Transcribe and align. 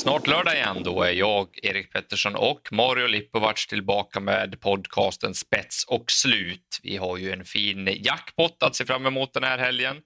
snart 0.00 0.26
lördag 0.26 0.54
igen. 0.54 0.82
Då 0.84 1.02
är 1.02 1.12
jag, 1.12 1.48
Erik 1.62 1.92
Pettersson 1.92 2.34
och 2.34 2.68
Mario 2.72 3.06
Lipovac 3.06 3.66
tillbaka 3.66 4.20
med 4.20 4.60
podcasten 4.60 5.34
Spets 5.34 5.84
och 5.84 6.10
slut. 6.10 6.80
Vi 6.82 6.96
har 6.96 7.16
ju 7.16 7.32
en 7.32 7.44
fin 7.44 7.96
jackpot 8.00 8.62
att 8.62 8.76
se 8.76 8.84
fram 8.84 9.06
emot 9.06 9.34
den 9.34 9.42
här 9.42 9.58
helgen. 9.58 9.96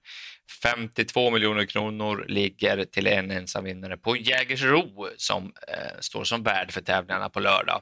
52 0.63 1.31
miljoner 1.31 1.65
kronor 1.65 2.25
ligger 2.27 2.85
till 2.85 3.07
en 3.07 3.31
ensam 3.31 3.63
vinnare 3.63 3.97
på 3.97 4.17
Jägersro 4.17 5.07
som 5.17 5.43
eh, 5.43 5.99
står 5.99 6.23
som 6.23 6.43
värd 6.43 6.71
för 6.71 6.81
tävlingarna 6.81 7.29
på 7.29 7.39
lördag. 7.39 7.81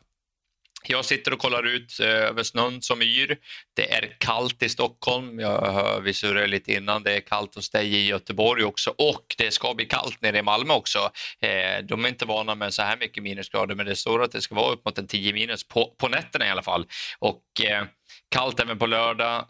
Jag 0.88 1.06
sitter 1.06 1.34
och 1.34 1.40
kollar 1.40 1.64
ut 1.64 2.00
eh, 2.00 2.08
över 2.08 2.44
snön 2.44 2.82
som 2.82 3.02
yr. 3.02 3.38
Det 3.76 3.94
är 3.94 4.16
kallt 4.18 4.64
i 4.64 4.70
Stockholm. 4.70 5.40
Jag 5.40 5.72
hör, 5.72 6.02
vi 6.02 6.14
surrade 6.14 6.48
lite 6.48 6.74
innan. 6.74 7.04
Det 7.04 7.16
är 7.16 7.20
kallt 7.20 7.56
hos 7.56 7.70
dig 7.70 7.96
i 7.96 8.08
Göteborg 8.08 8.64
också 8.64 8.94
och 8.98 9.36
det 9.38 9.52
ska 9.52 9.74
bli 9.74 9.86
kallt 9.86 10.22
nere 10.22 10.38
i 10.38 10.42
Malmö 10.42 10.74
också. 10.74 11.00
Eh, 11.42 11.86
de 11.86 12.06
är 12.06 12.10
inte 12.10 12.26
vana 12.26 12.56
med 12.56 12.74
så 12.74 12.82
här 12.82 12.98
mycket 12.98 13.24
minusgrader 13.24 13.76
men 13.76 13.86
det 13.86 13.96
står 13.96 14.24
att 14.24 14.32
det 14.32 14.42
ska 14.42 14.56
vara 14.56 14.74
upp 14.74 14.86
mot 14.86 14.98
en 14.98 15.08
10 15.08 15.34
minus 15.34 15.68
på, 15.68 15.96
på 15.98 16.08
nätterna 16.08 16.48
i 16.48 16.50
alla 16.50 16.64
fall. 16.64 16.86
Och 17.20 17.44
eh, 17.64 17.86
kallt 18.32 18.60
även 18.60 18.80
på 18.80 18.86
lördag. 18.86 19.46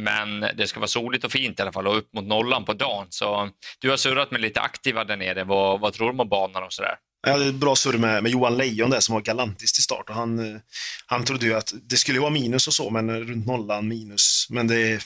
Men 0.00 0.40
det 0.40 0.66
ska 0.66 0.80
vara 0.80 0.88
soligt 0.88 1.24
och 1.24 1.32
fint 1.32 1.58
i 1.58 1.62
alla 1.62 1.72
fall 1.72 1.86
och 1.86 1.96
upp 1.96 2.14
mot 2.14 2.24
nollan 2.24 2.64
på 2.64 2.72
dagen. 2.72 3.06
Så 3.10 3.50
du 3.80 3.90
har 3.90 3.96
surrat 3.96 4.30
med 4.30 4.40
lite 4.40 4.60
aktiva 4.60 5.04
där 5.04 5.16
nere. 5.16 5.44
Vad, 5.44 5.80
vad 5.80 5.92
tror 5.92 6.12
du 6.12 6.18
om 6.18 6.28
banan 6.28 6.62
och 6.62 6.72
sådär? 6.72 6.96
Jag 7.28 7.32
hade 7.32 7.48
ett 7.48 7.54
bra 7.54 7.76
surr 7.76 7.98
med, 7.98 8.22
med 8.22 8.32
Johan 8.32 8.56
Lejon 8.56 8.90
där 8.90 9.00
som 9.00 9.12
var 9.12 9.22
galantisk 9.22 9.74
till 9.74 9.82
start 9.82 10.08
och 10.08 10.14
han, 10.14 10.38
eh, 10.38 10.60
han 11.06 11.24
trodde 11.24 11.46
ju 11.46 11.54
att 11.54 11.74
det 11.82 11.96
skulle 11.96 12.20
vara 12.20 12.30
minus 12.30 12.66
och 12.68 12.74
så, 12.74 12.90
men 12.90 13.20
runt 13.20 13.46
nollan 13.46 13.88
minus. 13.88 14.46
Men 14.50 14.66
det 14.66 15.02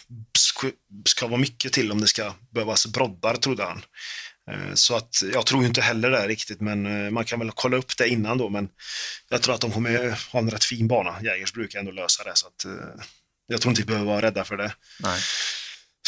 ska 1.06 1.26
vara 1.26 1.40
mycket 1.40 1.72
till 1.72 1.92
om 1.92 2.00
det 2.00 2.06
ska 2.06 2.34
behövas 2.50 2.86
broddar, 2.86 3.36
trodde 3.36 3.64
han. 3.64 3.82
Eh, 4.50 4.74
så 4.74 4.96
att 4.96 5.22
jag 5.32 5.46
tror 5.46 5.64
inte 5.64 5.80
heller 5.80 6.10
det 6.10 6.28
riktigt, 6.28 6.60
men 6.60 7.04
eh, 7.04 7.10
man 7.10 7.24
kan 7.24 7.38
väl 7.38 7.50
kolla 7.54 7.76
upp 7.76 7.96
det 7.96 8.08
innan 8.08 8.38
då. 8.38 8.48
Men 8.48 8.68
jag 9.28 9.42
tror 9.42 9.54
att 9.54 9.60
de 9.60 9.72
kommer 9.72 10.18
ha 10.32 10.40
en 10.40 10.50
rätt 10.50 10.64
fin 10.64 10.88
bana. 10.88 11.22
Jägers 11.22 11.52
brukar 11.52 11.78
ändå 11.78 11.92
lösa 11.92 12.24
det, 12.24 12.32
så 12.34 12.46
att 12.46 12.66
jag 13.46 13.60
tror 13.60 13.70
inte 13.70 13.82
vi 13.82 13.86
behöver 13.86 14.06
vara 14.06 14.22
rädda 14.22 14.44
för 14.44 14.56
det. 14.56 14.74
Nej. 15.00 15.20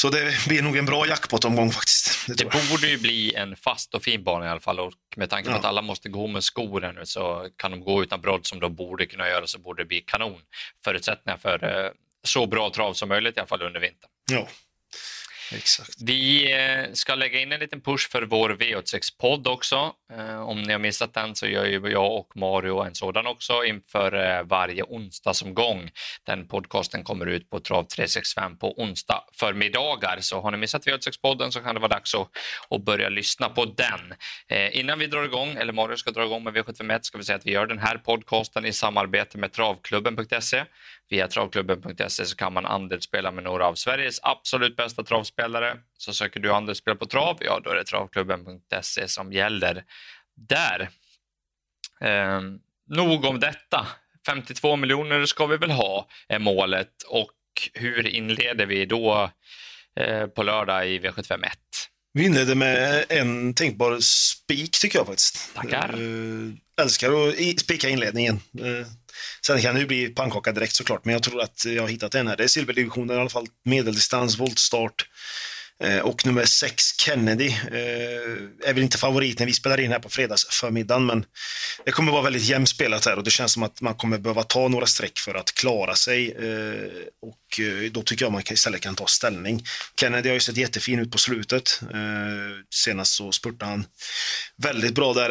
Så 0.00 0.10
det 0.10 0.46
blir 0.48 0.62
nog 0.62 0.76
en 0.76 0.86
bra 0.86 1.06
jackpot-omgång 1.06 1.70
faktiskt. 1.70 2.26
Det, 2.26 2.34
det 2.34 2.68
borde 2.70 2.88
ju 2.88 2.98
bli 2.98 3.34
en 3.34 3.56
fast 3.56 3.94
och 3.94 4.02
fin 4.02 4.24
bana 4.24 4.46
i 4.46 4.48
alla 4.48 4.60
fall 4.60 4.80
och 4.80 4.92
med 5.16 5.30
tanke 5.30 5.48
på 5.48 5.54
ja. 5.54 5.58
att 5.58 5.64
alla 5.64 5.82
måste 5.82 6.08
gå 6.08 6.26
med 6.26 6.44
skor 6.44 6.92
nu 6.96 7.06
så 7.06 7.48
kan 7.56 7.70
de 7.70 7.80
gå 7.80 8.02
utan 8.02 8.20
brodd 8.20 8.46
som 8.46 8.60
de 8.60 8.74
borde 8.74 9.06
kunna 9.06 9.28
göra 9.28 9.46
så 9.46 9.58
borde 9.58 9.82
det 9.82 9.86
bli 9.86 10.00
kanon. 10.00 10.40
Förutsättningar 10.84 11.38
för 11.38 11.84
eh, 11.84 11.90
så 12.24 12.46
bra 12.46 12.70
trav 12.70 12.94
som 12.94 13.08
möjligt 13.08 13.36
i 13.36 13.40
alla 13.40 13.46
fall 13.46 13.62
under 13.62 13.80
vintern. 13.80 14.10
Ja. 14.30 14.48
Exakt. 15.52 16.02
Vi 16.02 16.52
eh, 16.52 16.92
ska 16.92 17.14
lägga 17.14 17.40
in 17.40 17.52
en 17.52 17.60
liten 17.60 17.80
push 17.80 18.10
för 18.10 18.22
vår 18.22 18.50
V86-podd 18.50 19.46
också. 19.46 19.92
Eh, 20.18 20.40
om 20.40 20.62
ni 20.62 20.72
har 20.72 20.78
missat 20.78 21.14
den 21.14 21.34
så 21.34 21.46
gör 21.46 21.64
ju 21.64 21.88
jag 21.88 22.12
och 22.12 22.36
Mario 22.36 22.80
en 22.80 22.94
sådan 22.94 23.26
också 23.26 23.64
inför 23.64 24.38
eh, 24.38 24.42
varje 24.42 24.82
onsdagsomgång. 24.82 25.90
Den 26.26 26.48
podcasten 26.48 27.04
kommer 27.04 27.26
ut 27.26 27.50
på 27.50 27.60
Trav 27.60 27.84
365 27.84 28.58
på 28.58 28.82
onsdag 28.82 29.24
förmiddagar. 29.32 30.18
Så 30.20 30.40
har 30.40 30.50
ni 30.50 30.56
missat 30.56 30.86
V86-podden 30.86 31.50
så 31.50 31.60
kan 31.60 31.74
det 31.74 31.80
vara 31.80 31.88
dags 31.88 32.14
att, 32.14 32.28
att 32.70 32.84
börja 32.84 33.08
lyssna 33.08 33.48
på 33.48 33.64
den. 33.64 34.14
Eh, 34.48 34.78
innan 34.78 34.98
vi 34.98 35.06
drar 35.06 35.24
igång, 35.24 35.56
eller 35.56 35.72
Mario 35.72 35.96
ska 35.96 36.10
dra 36.10 36.24
igång 36.24 36.44
med 36.44 36.54
V751, 36.56 36.98
ska 37.02 37.18
vi 37.18 37.24
säga 37.24 37.36
att 37.36 37.46
vi 37.46 37.52
gör 37.52 37.66
den 37.66 37.78
här 37.78 37.98
podcasten 37.98 38.66
i 38.66 38.72
samarbete 38.72 39.38
med 39.38 39.52
travklubben.se. 39.52 40.64
Via 41.08 41.28
travklubben.se 41.28 42.24
så 42.24 42.36
kan 42.36 42.52
man 42.52 42.66
andelsspela 42.66 43.30
med 43.30 43.44
några 43.44 43.66
av 43.66 43.74
Sveriges 43.74 44.20
absolut 44.22 44.76
bästa 44.76 45.02
travspelare. 45.02 45.76
Så 45.98 46.12
söker 46.12 46.40
du 46.40 46.52
andelsspel 46.52 46.96
på 46.96 47.06
trav, 47.06 47.38
ja 47.40 47.60
då 47.64 47.70
är 47.70 47.74
det 47.74 47.84
travklubben.se 47.84 49.08
som 49.08 49.32
gäller 49.32 49.84
där. 50.48 50.90
Eh, 52.00 52.40
nog 52.90 53.24
om 53.24 53.40
detta. 53.40 53.86
52 54.26 54.76
miljoner 54.76 55.26
ska 55.26 55.46
vi 55.46 55.56
väl 55.56 55.70
ha, 55.70 56.08
är 56.28 56.38
målet. 56.38 57.02
Och 57.06 57.30
hur 57.74 58.06
inleder 58.06 58.66
vi 58.66 58.86
då 58.86 59.30
eh, 60.00 60.26
på 60.26 60.42
lördag 60.42 60.88
i 60.88 60.98
V751? 60.98 61.50
Vi 62.12 62.24
inleder 62.24 62.54
med 62.54 63.04
en 63.08 63.54
tänkbar 63.54 63.98
spik 64.00 64.80
tycker 64.80 64.98
jag 64.98 65.06
faktiskt. 65.06 65.54
Tackar. 65.54 66.00
Uh, 66.00 66.52
älskar 66.80 67.28
att 67.28 67.60
spika 67.60 67.88
inledningen. 67.88 68.40
Uh, 68.60 68.86
sen 69.46 69.62
kan 69.62 69.74
det 69.74 69.80
ju 69.80 69.86
bli 69.86 70.08
pannkaka 70.08 70.52
direkt 70.52 70.74
såklart, 70.74 71.04
men 71.04 71.12
jag 71.12 71.22
tror 71.22 71.42
att 71.42 71.64
jag 71.64 71.82
har 71.82 71.88
hittat 71.88 72.14
en 72.14 72.28
här. 72.28 72.36
Det 72.36 72.44
är 72.44 72.48
silverdivisionen 72.48 73.16
i 73.16 73.20
alla 73.20 73.30
fall, 73.30 73.46
medeldistans, 73.64 74.38
voltstart. 74.38 75.06
Eh, 75.82 75.98
och 75.98 76.26
nummer 76.26 76.44
sex, 76.44 76.82
Kennedy, 77.00 77.48
eh, 77.48 78.68
är 78.68 78.72
väl 78.74 78.82
inte 78.82 78.98
favorit 78.98 79.38
när 79.38 79.46
vi 79.46 79.52
spelar 79.52 79.80
in 79.80 79.92
här 79.92 79.98
på 79.98 80.08
fredagsförmiddagen, 80.08 81.06
men 81.06 81.24
det 81.84 81.92
kommer 81.92 82.12
vara 82.12 82.22
väldigt 82.22 82.42
jämspelat 82.42 83.06
här 83.06 83.16
och 83.16 83.24
det 83.24 83.30
känns 83.30 83.52
som 83.52 83.62
att 83.62 83.80
man 83.80 83.94
kommer 83.94 84.18
behöva 84.18 84.42
ta 84.42 84.68
några 84.68 84.86
streck 84.86 85.18
för 85.18 85.34
att 85.34 85.54
klara 85.54 85.94
sig. 85.94 86.30
Eh, 86.30 86.90
och 87.22 87.60
då 87.92 88.02
tycker 88.02 88.24
jag 88.24 88.32
man 88.32 88.42
istället 88.50 88.80
kan 88.80 88.94
ta 88.94 89.06
ställning. 89.06 89.64
Kennedy 90.00 90.28
har 90.28 90.34
ju 90.34 90.40
sett 90.40 90.56
jättefin 90.56 90.98
ut 90.98 91.10
på 91.10 91.18
slutet. 91.18 91.80
Senast 92.70 93.14
så 93.14 93.32
spurtade 93.32 93.70
han 93.70 93.86
väldigt 94.56 94.94
bra 94.94 95.12
där 95.12 95.30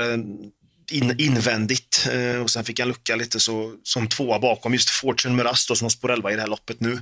in, 0.92 1.16
invändigt 1.20 2.08
eh, 2.12 2.42
och 2.42 2.50
sen 2.50 2.64
fick 2.64 2.80
han 2.80 2.88
lucka 2.88 3.16
lite 3.16 3.40
så, 3.40 3.76
som 3.84 4.08
tvåa 4.08 4.40
bakom 4.40 4.74
just 4.74 4.90
Fortune 4.90 5.36
Miras 5.36 5.66
som 5.66 5.86
har 5.86 5.90
spår 5.90 6.12
11 6.12 6.32
i 6.32 6.36
det 6.36 6.42
här 6.42 6.48
loppet 6.48 6.80
nu. 6.80 6.94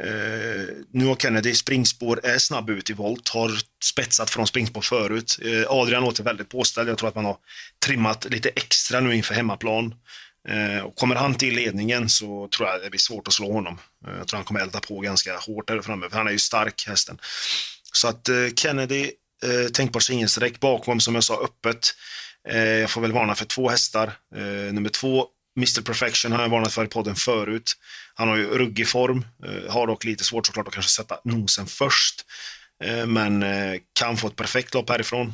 Eh, 0.00 0.66
nu 0.92 1.06
har 1.06 1.16
Kennedy 1.16 1.54
springspår, 1.54 2.20
är 2.26 2.38
snabb 2.38 2.70
ut 2.70 2.90
i 2.90 2.92
volt, 2.92 3.28
har 3.28 3.52
spetsat 3.84 4.30
från 4.30 4.46
springspår 4.46 4.82
förut. 4.82 5.38
Eh, 5.44 5.64
Adrian 5.68 6.02
låter 6.02 6.24
väldigt 6.24 6.48
påställd, 6.48 6.88
jag 6.88 6.98
tror 6.98 7.08
att 7.08 7.14
man 7.14 7.24
har 7.24 7.36
trimmat 7.86 8.26
lite 8.30 8.48
extra 8.48 9.00
nu 9.00 9.14
inför 9.14 9.34
hemmaplan. 9.34 9.94
Eh, 10.48 10.84
och 10.84 10.96
kommer 10.96 11.14
han 11.14 11.34
till 11.34 11.54
ledningen 11.54 12.08
så 12.08 12.48
tror 12.48 12.68
jag 12.68 12.82
det 12.82 12.90
blir 12.90 13.00
svårt 13.00 13.28
att 13.28 13.34
slå 13.34 13.52
honom. 13.52 13.78
Eh, 14.06 14.18
jag 14.18 14.28
tror 14.28 14.38
han 14.38 14.44
kommer 14.44 14.60
elda 14.60 14.80
på 14.80 15.00
ganska 15.00 15.36
hårt 15.36 15.68
där 15.68 15.82
framme, 15.82 16.08
för 16.10 16.16
han 16.16 16.26
är 16.26 16.32
ju 16.32 16.38
stark 16.38 16.84
hästen. 16.86 17.18
Så 17.92 18.08
att 18.08 18.28
eh, 18.28 18.48
Kennedy, 18.56 19.10
tänkbar 19.72 20.00
singelsträck 20.00 20.60
bakom 20.60 21.00
som 21.00 21.14
jag 21.14 21.24
sa 21.24 21.44
öppet. 21.44 21.94
Eh, 22.48 22.58
jag 22.58 22.90
får 22.90 23.00
väl 23.00 23.12
varna 23.12 23.34
för 23.34 23.44
två 23.44 23.68
hästar. 23.68 24.12
Eh, 24.36 24.72
nummer 24.72 24.88
två, 24.88 25.26
Mr 25.56 25.82
Perfection 25.82 26.32
har 26.32 26.42
jag 26.42 26.48
varnat 26.48 26.72
för 26.72 26.84
i 26.84 26.88
podden 26.88 27.14
förut. 27.14 27.72
Han 28.14 28.28
har 28.28 28.36
ju 28.36 28.46
ruggig 28.46 28.88
form, 28.88 29.24
eh, 29.44 29.72
har 29.72 29.86
dock 29.86 30.04
lite 30.04 30.24
svårt 30.24 30.46
såklart 30.46 30.68
att 30.68 30.74
kanske 30.74 30.90
sätta 30.90 31.18
nosen 31.24 31.66
först. 31.66 32.24
Eh, 32.84 33.06
men 33.06 33.42
eh, 33.42 33.80
kan 33.92 34.16
få 34.16 34.26
ett 34.26 34.36
perfekt 34.36 34.74
lopp 34.74 34.90
härifrån. 34.90 35.32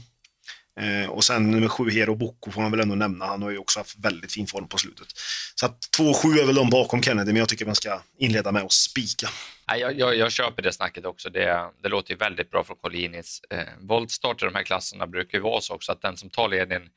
Eh, 0.80 1.10
och 1.10 1.24
sen 1.24 1.50
nummer 1.50 1.68
sju, 1.68 1.90
Hero 1.90 2.14
Boko, 2.14 2.50
får 2.50 2.62
man 2.62 2.70
väl 2.70 2.80
ändå 2.80 2.94
nämna. 2.94 3.26
Han 3.26 3.42
har 3.42 3.50
ju 3.50 3.58
också 3.58 3.80
haft 3.80 3.98
väldigt 3.98 4.32
fin 4.32 4.46
form 4.46 4.68
på 4.68 4.78
slutet. 4.78 5.06
Så 5.54 5.66
att 5.66 5.78
2-7 5.98 6.38
är 6.42 6.46
väl 6.46 6.54
de 6.54 6.70
bakom 6.70 7.02
Kennedy, 7.02 7.32
men 7.32 7.40
jag 7.40 7.48
tycker 7.48 7.66
man 7.66 7.74
ska 7.74 8.00
inleda 8.18 8.52
med 8.52 8.62
att 8.62 8.72
spika. 8.72 9.28
Jag, 9.74 9.98
jag, 9.98 10.16
jag 10.16 10.32
köper 10.32 10.62
det 10.62 10.72
snacket 10.72 11.04
också. 11.04 11.30
Det, 11.30 11.70
det 11.82 11.88
låter 11.88 12.10
ju 12.10 12.16
väldigt 12.16 12.50
bra 12.50 12.64
från 12.64 12.76
Collinis. 12.76 13.40
Eh, 13.50 13.58
voltstart 13.80 14.42
i 14.42 14.44
de 14.44 14.54
här 14.54 14.62
klasserna 14.62 15.06
brukar 15.06 15.38
ju 15.38 15.42
vara 15.42 15.60
så 15.60 15.74
också 15.74 15.92
att 15.92 16.02
den 16.02 16.16
som 16.16 16.30
tar 16.30 16.48
ledningen 16.48 16.88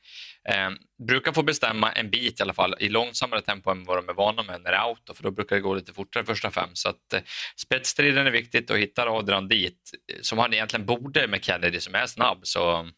eh, 0.48 0.70
brukar 1.06 1.32
få 1.32 1.42
bestämma 1.42 1.92
en 1.92 2.10
bit 2.10 2.40
i 2.40 2.42
alla 2.42 2.52
fall 2.52 2.74
i 2.78 2.88
långsammare 2.88 3.40
tempo 3.40 3.70
än 3.70 3.84
vad 3.84 3.98
de 3.98 4.08
är 4.08 4.14
vana 4.14 4.42
med 4.42 4.60
när 4.62 4.70
det 4.70 4.76
är 4.76 4.80
auto, 4.80 5.14
för 5.14 5.22
då 5.22 5.30
brukar 5.30 5.56
det 5.56 5.62
gå 5.62 5.74
lite 5.74 5.92
fortare 5.92 6.24
första 6.24 6.50
fem. 6.50 6.70
Så 6.72 6.88
att 6.88 7.12
eh, 7.12 7.20
spetsstriden 7.56 8.26
är 8.26 8.30
viktigt 8.30 8.70
och 8.70 8.78
hittar 8.78 9.18
Adrian 9.18 9.48
dit, 9.48 9.90
eh, 10.12 10.18
som 10.20 10.38
han 10.38 10.54
egentligen 10.54 10.86
borde 10.86 11.26
med 11.26 11.44
Kennedy 11.44 11.80
som 11.80 11.94
är 11.94 12.06
snabb, 12.06 12.38
så 12.42 12.90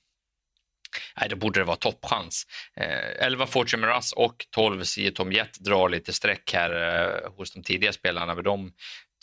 Nej, 1.20 1.28
då 1.28 1.36
borde 1.36 1.60
det 1.60 1.64
vara 1.64 1.76
toppchans. 1.76 2.46
Eh, 2.76 3.26
11 3.26 3.46
Fortune 3.46 3.86
Miraz 3.86 4.12
och 4.12 4.46
12 4.50 4.84
Sio 4.84 5.10
Tom 5.10 5.32
Jet 5.32 5.60
drar 5.60 5.88
lite 5.88 6.12
streck 6.12 6.52
här 6.54 6.98
eh, 7.24 7.32
hos 7.32 7.52
de 7.52 7.62
tidiga 7.62 7.92
spelarna, 7.92 8.34
men 8.34 8.44
de 8.44 8.72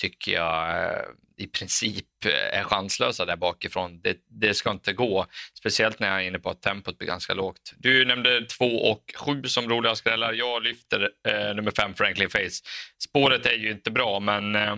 tycker 0.02 0.32
jag 0.32 0.84
eh, 0.84 1.02
i 1.38 1.48
princip 1.48 2.26
eh, 2.26 2.60
är 2.60 2.64
chanslösa 2.64 3.26
där 3.26 3.36
bakifrån. 3.36 4.02
Det, 4.02 4.18
det, 4.30 4.54
ska 4.54 4.72
inte 4.72 4.94
gå, 4.94 5.26
speciellt 5.60 6.00
när 6.00 6.08
jag 6.08 6.24
är 6.24 6.28
inne 6.28 6.40
på 6.40 6.50
att 6.50 6.62
tempot 6.62 6.98
blir 6.98 7.08
ganska 7.08 7.34
lågt. 7.34 7.74
Du 7.78 8.06
nämnde 8.06 8.46
2 8.46 8.66
och 8.66 9.04
7 9.16 9.44
som 9.44 9.70
roliga 9.70 9.96
skrällar. 9.96 10.34
Jag 10.34 10.64
lyfter 10.64 11.10
eh, 11.28 11.56
nummer 11.56 11.72
5 11.72 11.94
Franklin 11.94 12.30
Face. 12.30 12.64
Spåret 13.04 13.46
är 13.46 13.58
ju 13.58 13.72
inte 13.72 13.92
bra, 13.92 14.20
men 14.20 14.56
eh, 14.56 14.76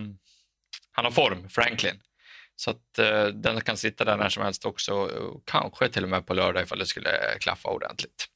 han 0.92 1.04
har 1.04 1.10
form, 1.10 1.48
Franklin. 1.48 2.00
Så 2.56 2.70
att 2.70 2.98
eh, 2.98 3.26
den 3.26 3.60
kan 3.60 3.76
sitta 3.76 4.04
där 4.04 4.16
när 4.16 4.28
som 4.28 4.42
helst 4.42 4.64
också, 4.64 5.10
kanske 5.44 5.88
till 5.88 6.02
och 6.02 6.10
med 6.10 6.26
på 6.26 6.34
lördag 6.34 6.62
ifall 6.62 6.78
det 6.78 6.86
skulle 6.86 7.10
klaffa 7.40 7.68
ordentligt. 7.68 8.28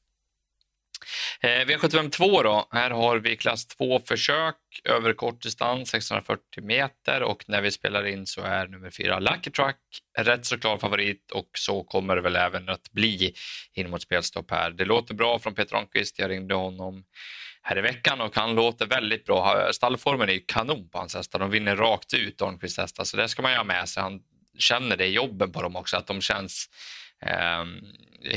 Eh, 1.41 1.65
V752 1.65 2.43
då, 2.43 2.67
här 2.71 2.89
har 2.89 3.17
vi 3.17 3.37
klass 3.37 3.67
2 3.67 3.99
försök 3.99 4.55
över 4.83 5.13
kort 5.13 5.41
distans, 5.41 5.89
640 5.89 6.63
meter. 6.63 7.23
Och 7.23 7.43
när 7.47 7.61
vi 7.61 7.71
spelar 7.71 8.07
in 8.07 8.25
så 8.25 8.41
är 8.41 8.67
nummer 8.67 8.89
4 8.89 9.19
Lucky 9.19 9.51
Truck 9.51 9.75
rätt 10.17 10.45
så 10.45 10.59
klar 10.59 10.77
favorit. 10.77 11.31
Och 11.31 11.49
så 11.53 11.83
kommer 11.83 12.15
det 12.15 12.21
väl 12.21 12.35
även 12.35 12.69
att 12.69 12.91
bli 12.91 13.33
in 13.73 13.89
mot 13.89 14.01
spelstopp 14.01 14.51
här. 14.51 14.71
Det 14.71 14.85
låter 14.85 15.13
bra 15.13 15.39
från 15.39 15.55
Peter 15.55 15.75
Ronqvist, 15.75 16.19
jag 16.19 16.29
ringde 16.29 16.55
honom 16.55 17.03
här 17.67 17.77
i 17.77 17.81
veckan 17.81 18.21
och 18.21 18.35
han 18.35 18.55
låter 18.55 18.85
väldigt 18.85 19.25
bra. 19.25 19.69
Stallformen 19.71 20.29
är 20.29 20.39
kanon 20.47 20.89
på 20.89 20.97
hans 20.97 21.15
hästar. 21.15 21.39
De 21.39 21.49
vinner 21.49 21.75
rakt 21.75 22.13
ut, 22.13 22.37
Dornqvists 22.37 22.77
hästar, 22.77 23.03
så 23.03 23.17
det 23.17 23.29
ska 23.29 23.41
man 23.41 23.51
ju 23.51 23.57
ha 23.57 23.63
med 23.63 23.89
sig. 23.89 24.03
Han 24.03 24.19
känner 24.57 24.97
det 24.97 25.05
i 25.05 25.13
jobben 25.13 25.51
på 25.51 25.61
dem 25.61 25.75
också, 25.75 25.97
att 25.97 26.07
de 26.07 26.21
känns 26.21 26.69
eh, 27.25 27.65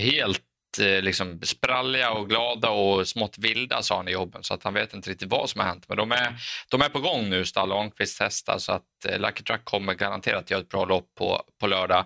helt 0.00 0.43
eh, 0.81 1.03
liksom 1.03 1.41
spralliga 1.43 2.11
och 2.11 2.29
glada 2.29 2.71
och 2.71 3.09
smått 3.09 3.38
vilda, 3.38 3.82
sa 3.82 3.97
han 3.97 4.09
i 4.09 4.12
jobben, 4.12 4.43
så 4.43 4.55
att 4.55 4.62
han 4.62 4.75
vet 4.75 4.94
inte 4.94 5.11
riktigt 5.11 5.31
vad 5.31 5.50
som 5.50 5.61
har 5.61 5.69
hänt. 5.69 5.85
Men 5.88 5.97
de 5.97 6.12
är, 6.12 6.35
de 6.71 6.83
är 6.83 6.88
på 6.88 7.00
gång 7.00 7.31
nu, 7.31 7.44
Stall 7.44 7.73
och 7.73 7.79
Ahlqvist 7.79 8.21
hästar. 8.21 8.59
så 8.59 8.73
att 8.73 9.05
eh, 9.09 9.19
Lucky 9.19 9.43
Truck 9.43 9.65
kommer 9.65 9.94
garanterat 9.94 10.50
göra 10.50 10.61
ett 10.61 10.69
bra 10.69 10.85
lopp 10.85 11.15
på, 11.19 11.43
på 11.61 11.67
lördag. 11.67 12.05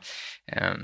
Eh, 0.52 0.74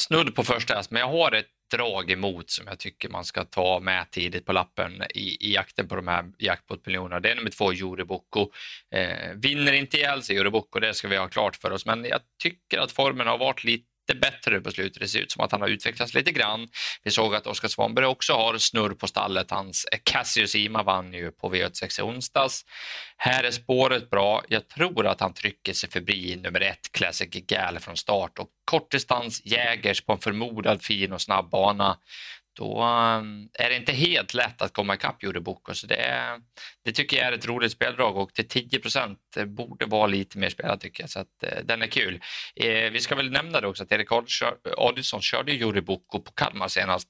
snudd 0.00 0.34
på 0.34 0.44
första 0.44 0.74
häst, 0.74 0.90
men 0.90 1.00
jag 1.00 1.08
har 1.08 1.32
ett 1.32 1.57
drag 1.70 2.10
emot 2.10 2.50
som 2.50 2.66
jag 2.66 2.78
tycker 2.78 3.08
man 3.08 3.24
ska 3.24 3.44
ta 3.44 3.80
med 3.80 4.10
tidigt 4.10 4.46
på 4.46 4.52
lappen 4.52 5.02
i, 5.14 5.48
i 5.48 5.54
jakten 5.54 5.88
på 5.88 5.96
de 5.96 6.08
här 6.08 6.24
jackpot-miljonerna. 6.38 7.20
Det 7.20 7.30
är 7.30 7.36
nummer 7.36 7.50
två, 7.50 7.72
Juri 7.72 8.04
Eh, 8.94 9.34
vinner 9.34 9.72
inte 9.72 9.96
ihjäl 9.96 10.22
sig 10.22 10.36
Juri 10.36 10.50
det 10.80 10.94
ska 10.94 11.08
vi 11.08 11.16
ha 11.16 11.28
klart 11.28 11.56
för 11.56 11.70
oss, 11.70 11.86
men 11.86 12.04
jag 12.04 12.20
tycker 12.42 12.78
att 12.78 12.92
formen 12.92 13.26
har 13.26 13.38
varit 13.38 13.64
lite 13.64 13.87
lite 14.08 14.20
bättre 14.20 14.60
på 14.60 14.70
slutet. 14.70 15.00
Det 15.00 15.08
ser 15.08 15.20
ut 15.20 15.32
som 15.32 15.44
att 15.44 15.52
han 15.52 15.60
har 15.60 15.68
utvecklats 15.68 16.14
lite 16.14 16.32
grann. 16.32 16.68
Vi 17.04 17.10
såg 17.10 17.34
att 17.34 17.46
Oskar 17.46 17.68
Svanberg 17.68 18.06
också 18.06 18.32
har 18.32 18.58
snurr 18.58 18.94
på 18.94 19.06
stallet. 19.06 19.50
Hans 19.50 19.84
eh, 19.92 19.98
Cassius 20.02 20.54
Ima 20.54 20.82
vann 20.82 21.12
ju 21.12 21.30
på 21.30 21.54
V86 21.54 22.00
i 22.00 22.02
onsdags. 22.02 22.64
Här 23.16 23.44
är 23.44 23.50
spåret 23.50 24.10
bra. 24.10 24.42
Jag 24.48 24.68
tror 24.68 25.06
att 25.06 25.20
han 25.20 25.34
trycker 25.34 25.72
sig 25.72 25.90
förbi 25.90 26.36
nummer 26.36 26.60
ett, 26.60 26.92
Classic 26.92 27.28
Gal 27.30 27.78
från 27.78 27.96
start 27.96 28.38
och 28.38 28.48
kortdistans 28.64 29.42
Jägers 29.44 30.04
på 30.04 30.12
en 30.12 30.18
förmodad 30.18 30.82
fin 30.82 31.12
och 31.12 31.20
snabb 31.20 31.50
bana 31.50 31.98
då 32.58 32.80
eh, 32.82 33.64
är 33.64 33.70
det 33.70 33.76
inte 33.76 33.92
helt 33.92 34.34
lätt 34.34 34.62
att 34.62 34.72
komma 34.72 34.94
ikapp 34.94 35.22
Jure 35.22 35.40
Boko. 35.40 35.74
Så 35.74 35.86
det, 35.86 36.40
det 36.84 36.92
tycker 36.92 37.16
jag 37.16 37.26
är 37.26 37.32
ett 37.32 37.46
roligt 37.46 37.72
speldrag 37.72 38.16
och 38.16 38.34
till 38.34 38.48
10 38.48 38.80
borde 39.46 39.86
vara 39.86 40.06
lite 40.06 40.38
mer 40.38 40.50
spelad 40.50 40.80
tycker 40.80 41.02
jag. 41.02 41.10
Så 41.10 41.20
att, 41.20 41.42
eh, 41.42 41.58
den 41.64 41.82
är 41.82 41.86
kul. 41.86 42.20
Eh, 42.56 42.90
vi 42.90 43.00
ska 43.00 43.14
väl 43.14 43.30
nämna 43.30 43.60
det 43.60 43.66
också 43.66 43.82
att 43.82 43.92
Erik 43.92 44.08
Adielsson 44.76 45.20
körde 45.20 45.52
Jure 45.52 45.82
Boko 45.82 46.20
på 46.20 46.32
Kalmar 46.32 46.68
senast. 46.68 47.08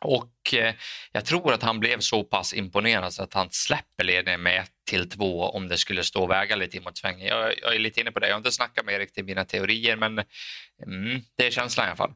Och 0.00 0.54
eh, 0.54 0.74
jag 1.12 1.24
tror 1.24 1.52
att 1.52 1.62
han 1.62 1.80
blev 1.80 2.00
så 2.00 2.24
pass 2.24 2.54
imponerad 2.54 3.14
så 3.14 3.22
att 3.22 3.34
han 3.34 3.48
släpper 3.50 4.04
ledningen 4.04 4.42
med 4.42 4.60
1 4.60 4.70
till 4.90 5.10
2 5.10 5.42
om 5.42 5.68
det 5.68 5.76
skulle 5.76 6.04
stå 6.04 6.22
och 6.22 6.30
väga 6.30 6.56
lite 6.56 6.80
mot 6.80 6.98
svängen. 6.98 7.26
Jag, 7.26 7.54
jag, 7.62 7.74
är 7.74 7.78
lite 7.78 8.00
inne 8.00 8.12
på 8.12 8.20
det. 8.20 8.26
Jag 8.26 8.34
har 8.34 8.38
inte 8.38 8.52
snackat 8.52 8.84
med 8.84 8.94
Erik 8.94 9.12
till 9.12 9.24
mina 9.24 9.44
teorier 9.44 9.96
men 9.96 10.24
mm, 10.86 11.20
det 11.36 11.46
är 11.46 11.50
känslan 11.50 11.86
i 11.86 11.88
alla 11.88 11.96
fall. 11.96 12.14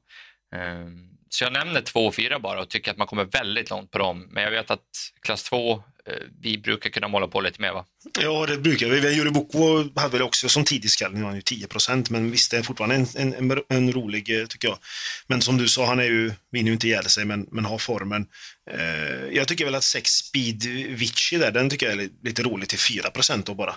Um, 0.55 1.12
så 1.35 1.45
jag 1.45 1.53
nämner 1.53 1.81
2 1.81 2.07
och 2.07 2.15
4 2.15 2.39
bara 2.39 2.61
och 2.61 2.69
tycker 2.69 2.91
att 2.91 2.97
man 2.97 3.07
kommer 3.07 3.25
väldigt 3.25 3.71
långt 3.71 3.91
på 3.91 3.99
dem. 3.99 4.29
Men 4.31 4.43
jag 4.43 4.51
vet 4.51 4.71
att 4.71 5.13
klass 5.23 5.43
2, 5.43 5.83
Eh, 6.09 6.15
vi 6.41 6.59
brukar 6.59 6.91
kunna 6.91 7.09
måla 7.09 7.29
på 7.29 7.41
lite 7.41 7.61
mer 7.61 7.73
va? 7.73 7.85
Ja, 8.21 8.47
det 8.47 8.59
brukar 8.59 8.89
vi. 8.89 9.15
Juri 9.15 9.31
Boko 9.31 9.89
hade 10.01 10.13
väl 10.13 10.23
också 10.23 10.49
som 10.49 10.65
tidig 10.65 10.91
skall, 10.91 11.13
nu 11.13 11.21
har 11.21 11.27
han 11.27 11.37
ju 11.37 11.43
10 11.43 11.67
procent, 11.67 12.11
men 12.11 12.31
visst 12.31 12.51
det 12.51 12.57
är 12.57 12.63
fortfarande 12.63 12.95
en, 12.95 13.35
en, 13.35 13.63
en, 13.69 13.93
rolig, 13.93 14.41
eh, 14.41 14.47
tycker 14.47 14.69
jag. 14.69 14.79
Men 15.27 15.43
som 15.43 15.59
du 15.59 15.69
sa, 15.69 15.87
han 15.87 15.99
är 15.99 16.05
ju, 16.05 16.33
vinner 16.51 16.67
ju 16.67 16.73
inte 16.73 16.87
ihjäl 16.87 17.05
sig, 17.05 17.25
men, 17.25 17.47
men 17.51 17.65
har 17.65 17.79
formen. 17.79 18.27
Eh, 18.71 19.37
jag 19.37 19.49
tycker 19.49 19.65
väl 19.65 19.75
att 19.75 19.85
6 19.85 20.11
Speed 20.11 20.65
Vici 20.89 21.37
där, 21.37 21.51
den 21.51 21.71
tycker 21.71 21.87
jag 21.87 22.03
är 22.03 22.09
lite 22.23 22.43
rolig 22.43 22.69
till 22.69 22.79
4 22.79 23.11
procent 23.11 23.47
då 23.47 23.55
bara. 23.55 23.75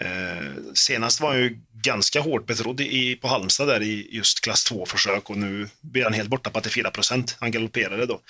Eh, 0.00 0.52
senast 0.74 1.20
var 1.20 1.28
han 1.28 1.38
ju 1.38 1.58
ganska 1.82 2.20
hårt 2.20 2.46
betrodd 2.46 2.80
i, 2.80 3.16
på 3.16 3.28
Halmstad 3.28 3.68
där 3.68 3.82
i 3.82 4.08
just 4.12 4.40
klass 4.40 4.72
2-försök 4.72 5.30
och 5.30 5.38
nu 5.38 5.68
blir 5.80 6.04
han 6.04 6.12
helt 6.12 6.28
borta 6.28 6.50
på 6.50 6.58
att 6.58 6.64
det 6.64 6.68
är 6.68 6.92
4 6.92 6.92
Han 7.38 7.50
galopperade 7.50 8.06
då. 8.06 8.20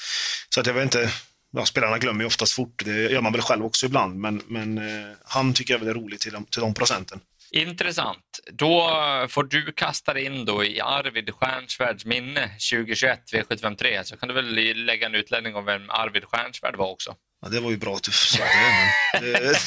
Så 0.55 0.61
att 0.61 0.67
jag 0.67 0.75
vet 0.75 0.85
inte, 0.85 1.13
ja, 1.53 1.67
spelarna 1.67 1.99
glömmer 1.99 2.21
ju 2.21 2.27
oftast 2.27 2.53
fort, 2.53 2.83
det 2.85 3.11
gör 3.11 3.21
man 3.21 3.33
väl 3.33 3.43
själv 3.43 3.65
också 3.65 3.87
ibland, 3.87 4.17
men, 4.19 4.43
men 4.47 4.79
eh, 4.79 5.17
han 5.25 5.55
tycker 5.55 5.75
jag 5.75 5.79
väl 5.79 5.89
är 5.89 5.95
rolig 5.95 6.21
till 6.21 6.33
de, 6.33 6.45
till 6.45 6.61
de 6.61 6.75
procenten. 6.75 7.21
Intressant. 7.53 8.41
Då 8.53 8.91
får 9.29 9.45
du 9.45 9.73
kasta 9.73 10.15
dig 10.15 10.25
in 10.25 10.45
då 10.45 10.65
i 10.65 10.81
Arvid 10.81 11.31
Stjärnsvärds 11.35 12.05
minne 12.05 12.51
2021 12.71 13.21
V753 13.33 14.03
så 14.03 14.17
kan 14.17 14.29
du 14.29 14.35
väl 14.35 14.55
lägga 14.85 15.07
en 15.07 15.15
utläggning 15.15 15.55
om 15.55 15.65
vem 15.65 15.91
Arvid 15.91 16.25
Stjärnsvärd 16.25 16.77
var 16.77 16.91
också. 16.91 17.15
Ja, 17.43 17.49
det 17.49 17.61
var 17.61 17.71
ju 17.71 17.77
bra 17.77 17.95
att 17.95 18.03
du 18.03 18.11
sa 18.13 18.39
det. 18.39 19.21
Men 19.21 19.33
det, 19.33 19.59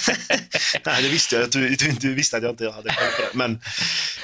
nej, 0.86 1.04
det 1.04 1.10
visste 1.10 1.36
jag 1.36 1.44
att 1.44 1.52
du, 1.52 1.70
du 1.70 1.90
inte 1.90 2.08
visste 2.08 2.38
att 2.38 2.44
jag 2.44 2.52
inte 2.52 2.70
hade 2.70 2.90
koll 2.90 3.08
på 3.18 3.22
det. 3.22 3.38
Men 3.38 3.62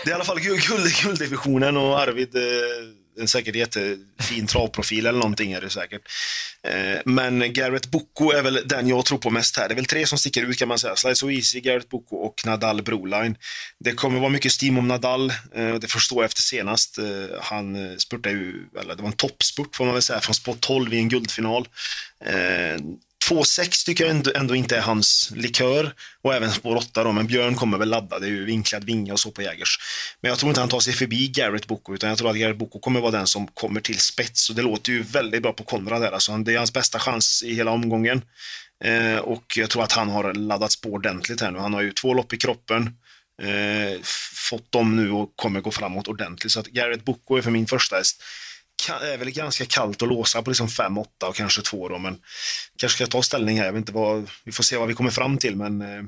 det 0.03 0.09
är 0.09 0.11
i 0.11 0.13
alla 0.13 0.23
fall 0.23 0.39
guld, 0.39 0.61
gulddivisionen 1.03 1.77
och 1.77 1.99
Arvid 1.99 2.35
eh, 2.35 2.41
en 3.19 3.27
säkert 3.27 3.55
jättefin 3.55 4.47
travprofil 4.47 5.05
eller 5.05 5.19
någonting 5.19 5.51
är 5.51 5.61
det 5.61 5.69
säkert. 5.69 6.01
Eh, 6.63 7.01
men 7.05 7.53
Garrett 7.53 7.91
Boko 7.91 8.31
är 8.31 8.41
väl 8.41 8.61
den 8.65 8.87
jag 8.87 9.05
tror 9.05 9.17
på 9.17 9.29
mest 9.29 9.57
här. 9.57 9.67
Det 9.67 9.73
är 9.73 9.75
väl 9.75 9.85
tre 9.85 10.05
som 10.05 10.17
sticker 10.17 10.43
ut 10.43 10.57
kan 10.57 10.67
man 10.67 10.79
säga. 10.79 10.95
Slice 10.95 11.15
So 11.15 11.31
Easy, 11.31 11.59
Garrett 11.59 11.89
Boko 11.89 12.15
och 12.15 12.41
Nadal 12.45 12.81
Broline. 12.81 13.35
Det 13.79 13.91
kommer 13.91 14.19
vara 14.19 14.29
mycket 14.29 14.61
steam 14.61 14.77
om 14.77 14.87
Nadal. 14.87 15.29
Eh, 15.55 15.75
det 15.75 15.91
förstår 15.91 16.17
jag 16.17 16.25
efter 16.25 16.41
senast. 16.41 16.97
Eh, 16.97 17.05
han 17.41 17.99
spurtade 17.99 18.35
ju, 18.35 18.65
eller 18.81 18.95
det 18.95 19.01
var 19.01 19.09
en 19.09 19.15
toppspurt 19.15 19.75
får 19.75 19.85
man 19.85 19.93
väl 19.93 20.03
säga, 20.03 20.19
från 20.19 20.35
spot 20.35 20.61
12 20.61 20.93
i 20.93 20.97
en 20.97 21.09
guldfinal. 21.09 21.67
2,6 23.29 23.85
tycker 23.85 24.03
jag 24.03 24.15
ändå, 24.15 24.31
ändå, 24.35 24.55
inte 24.55 24.77
är 24.77 24.81
hans 24.81 25.31
likör. 25.35 25.93
Och 26.21 26.33
även 26.33 26.51
spår 26.51 26.75
8 26.75 27.03
då, 27.03 27.11
men 27.11 27.27
Björn 27.27 27.55
kommer 27.55 27.77
väl 27.77 27.89
ladda. 27.89 28.19
Det 28.19 28.25
är 28.25 28.31
ju 28.31 28.45
vinklad 28.45 28.83
vinge 28.83 29.11
och 29.11 29.19
så 29.19 29.31
på 29.31 29.41
Jägers. 29.41 29.79
Men 30.21 30.29
jag 30.29 30.39
tror 30.39 30.49
inte 30.49 30.61
han 30.61 30.69
tar 30.69 30.79
sig 30.79 30.93
förbi 30.93 31.27
Garrett 31.27 31.67
Boko, 31.67 31.93
utan 31.93 32.09
jag 32.09 32.17
tror 32.17 32.29
att 32.29 32.35
Garrett 32.35 32.57
Boko 32.57 32.79
kommer 32.79 33.01
vara 33.01 33.11
den 33.11 33.27
som 33.27 33.47
kommer 33.47 33.81
till 33.81 33.99
spets. 33.99 34.49
Och 34.49 34.55
det 34.55 34.61
låter 34.61 34.91
ju 34.91 35.01
väldigt 35.03 35.41
bra 35.41 35.53
på 35.53 35.63
Konrad 35.63 36.01
där. 36.01 36.11
Alltså, 36.11 36.37
det 36.37 36.53
är 36.53 36.57
hans 36.57 36.73
bästa 36.73 36.99
chans 36.99 37.43
i 37.45 37.53
hela 37.53 37.71
omgången. 37.71 38.21
Eh, 38.83 39.17
och 39.17 39.57
jag 39.57 39.69
tror 39.69 39.83
att 39.83 39.91
han 39.91 40.09
har 40.09 40.33
laddats 40.33 40.81
på 40.81 40.89
ordentligt 40.89 41.41
här 41.41 41.51
nu. 41.51 41.59
Han 41.59 41.73
har 41.73 41.81
ju 41.81 41.91
två 41.91 42.13
lopp 42.13 42.33
i 42.33 42.37
kroppen. 42.37 42.83
Eh, 43.41 44.01
fått 44.49 44.71
dem 44.71 44.95
nu 44.95 45.11
och 45.11 45.33
kommer 45.35 45.61
gå 45.61 45.71
framåt 45.71 46.07
ordentligt. 46.07 46.51
Så 46.51 46.59
att 46.59 46.67
Garrett 46.67 47.05
Boko 47.05 47.37
är 47.37 47.41
för 47.41 47.51
min 47.51 47.67
första 47.67 47.95
häst 47.95 48.23
är 48.87 49.17
väl 49.17 49.31
ganska 49.31 49.65
kallt 49.65 50.01
att 50.01 50.07
låsa 50.07 50.41
på 50.41 50.49
liksom 50.49 50.69
5, 50.69 50.97
8 50.97 51.27
och 51.27 51.35
kanske 51.35 51.61
2 51.61 51.89
då, 51.89 51.97
men 51.97 52.21
kanske 52.77 52.95
ska 52.95 53.11
ta 53.11 53.21
ställning 53.21 53.57
här. 53.57 53.65
Jag 53.65 53.73
vet 53.73 53.79
inte 53.79 53.91
vad, 53.91 54.29
vi 54.43 54.51
får 54.51 54.63
se 54.63 54.77
vad 54.77 54.87
vi 54.87 54.93
kommer 54.93 55.11
fram 55.11 55.37
till, 55.37 55.55
men 55.55 55.81
eh, 55.81 56.03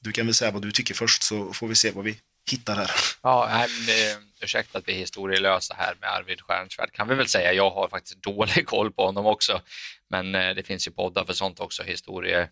du 0.00 0.12
kan 0.12 0.26
väl 0.26 0.34
säga 0.34 0.50
vad 0.50 0.62
du 0.62 0.72
tycker 0.72 0.94
först 0.94 1.22
så 1.22 1.52
får 1.52 1.68
vi 1.68 1.74
se 1.74 1.90
vad 1.90 2.04
vi 2.04 2.18
hittar 2.50 2.76
här. 2.76 2.90
Ja, 3.22 3.48
nej, 3.52 3.68
men, 3.68 3.88
eh, 3.88 4.16
ursäkta 4.40 4.78
att 4.78 4.88
vi 4.88 4.92
är 4.92 4.98
historielösa 4.98 5.74
här 5.78 5.94
med 6.00 6.10
Arvid 6.10 6.40
Stjärnsvärd 6.40 6.92
kan 6.92 7.08
vi 7.08 7.14
väl 7.14 7.28
säga. 7.28 7.52
Jag 7.52 7.70
har 7.70 7.88
faktiskt 7.88 8.16
dålig 8.22 8.66
koll 8.66 8.92
på 8.92 9.06
honom 9.06 9.26
också, 9.26 9.60
men 10.10 10.34
eh, 10.34 10.54
det 10.54 10.62
finns 10.62 10.86
ju 10.86 10.92
poddar 10.92 11.24
för 11.24 11.32
sånt 11.32 11.60
också, 11.60 11.82
historie, 11.82 12.48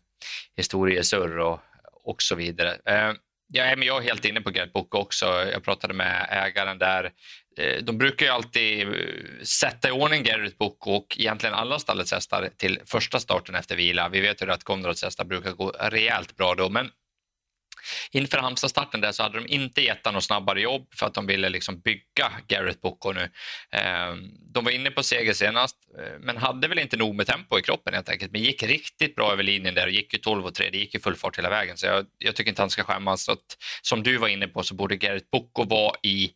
historiesurr 0.56 1.38
och, 1.38 1.60
och 2.04 2.22
så 2.22 2.34
vidare. 2.34 2.78
Eh, 2.86 3.12
Ja, 3.46 3.76
men 3.76 3.86
jag 3.86 4.02
är 4.02 4.08
helt 4.08 4.24
inne 4.24 4.40
på 4.40 4.50
Gert 4.50 4.70
också. 4.74 5.26
Jag 5.26 5.64
pratade 5.64 5.94
med 5.94 6.28
ägaren 6.30 6.78
där. 6.78 7.12
Eh, 7.58 7.82
de 7.82 7.98
brukar 7.98 8.26
ju 8.26 8.32
alltid 8.32 8.88
eh, 8.88 8.94
sätta 9.42 9.88
i 9.88 9.92
ordning 9.92 10.24
Gerrit 10.24 10.58
Book 10.58 10.86
och 10.86 11.16
egentligen 11.18 11.54
alla 11.54 11.78
stallets 11.78 12.12
hästar 12.12 12.48
till 12.56 12.80
första 12.86 13.20
starten 13.20 13.54
efter 13.54 13.76
vila. 13.76 14.08
Vi 14.08 14.20
vet 14.20 14.42
ju 14.42 14.52
att 14.52 14.64
Konrads 14.64 15.04
hästar 15.04 15.24
brukar 15.24 15.52
gå 15.52 15.68
rejält 15.80 16.36
bra 16.36 16.54
då, 16.54 16.68
men 16.68 16.90
Inför 18.10 18.38
Halmstad-starten 18.38 19.00
där 19.00 19.12
så 19.12 19.22
hade 19.22 19.40
de 19.40 19.46
inte 19.48 19.80
gett 19.82 20.04
något 20.04 20.24
snabbare 20.24 20.60
jobb 20.60 20.88
för 20.94 21.06
att 21.06 21.14
de 21.14 21.26
ville 21.26 21.48
liksom 21.48 21.80
bygga 21.80 22.32
Garrett 22.48 22.80
Boko 22.80 23.12
nu. 23.12 23.30
Ehm, 23.70 24.30
de 24.54 24.64
var 24.64 24.70
inne 24.70 24.90
på 24.90 25.02
seger 25.02 25.32
senast, 25.32 25.76
eh, 25.98 26.18
men 26.20 26.36
hade 26.36 26.68
väl 26.68 26.78
inte 26.78 26.96
nog 26.96 27.14
med 27.14 27.26
tempo 27.26 27.58
i 27.58 27.62
kroppen 27.62 27.94
helt 27.94 28.08
enkelt. 28.08 28.32
Men 28.32 28.42
gick 28.42 28.62
riktigt 28.62 29.14
bra 29.14 29.32
över 29.32 29.42
linjen 29.42 29.74
där 29.74 29.86
och 29.86 29.92
gick 29.92 30.12
ju 30.12 30.18
12 30.18 30.46
och 30.46 30.54
3. 30.54 30.70
Det 30.70 30.78
gick 30.78 30.94
ju 30.94 31.00
full 31.00 31.16
fart 31.16 31.38
hela 31.38 31.50
vägen, 31.50 31.76
så 31.76 31.86
jag, 31.86 32.06
jag 32.18 32.36
tycker 32.36 32.50
inte 32.50 32.62
han 32.62 32.70
ska 32.70 32.84
skämmas. 32.84 33.24
Så 33.24 33.32
att, 33.32 33.56
som 33.82 34.02
du 34.02 34.16
var 34.16 34.28
inne 34.28 34.48
på 34.48 34.62
så 34.62 34.74
borde 34.74 34.96
Garrett 34.96 35.30
Boko 35.30 35.64
vara 35.64 35.96
i 36.02 36.30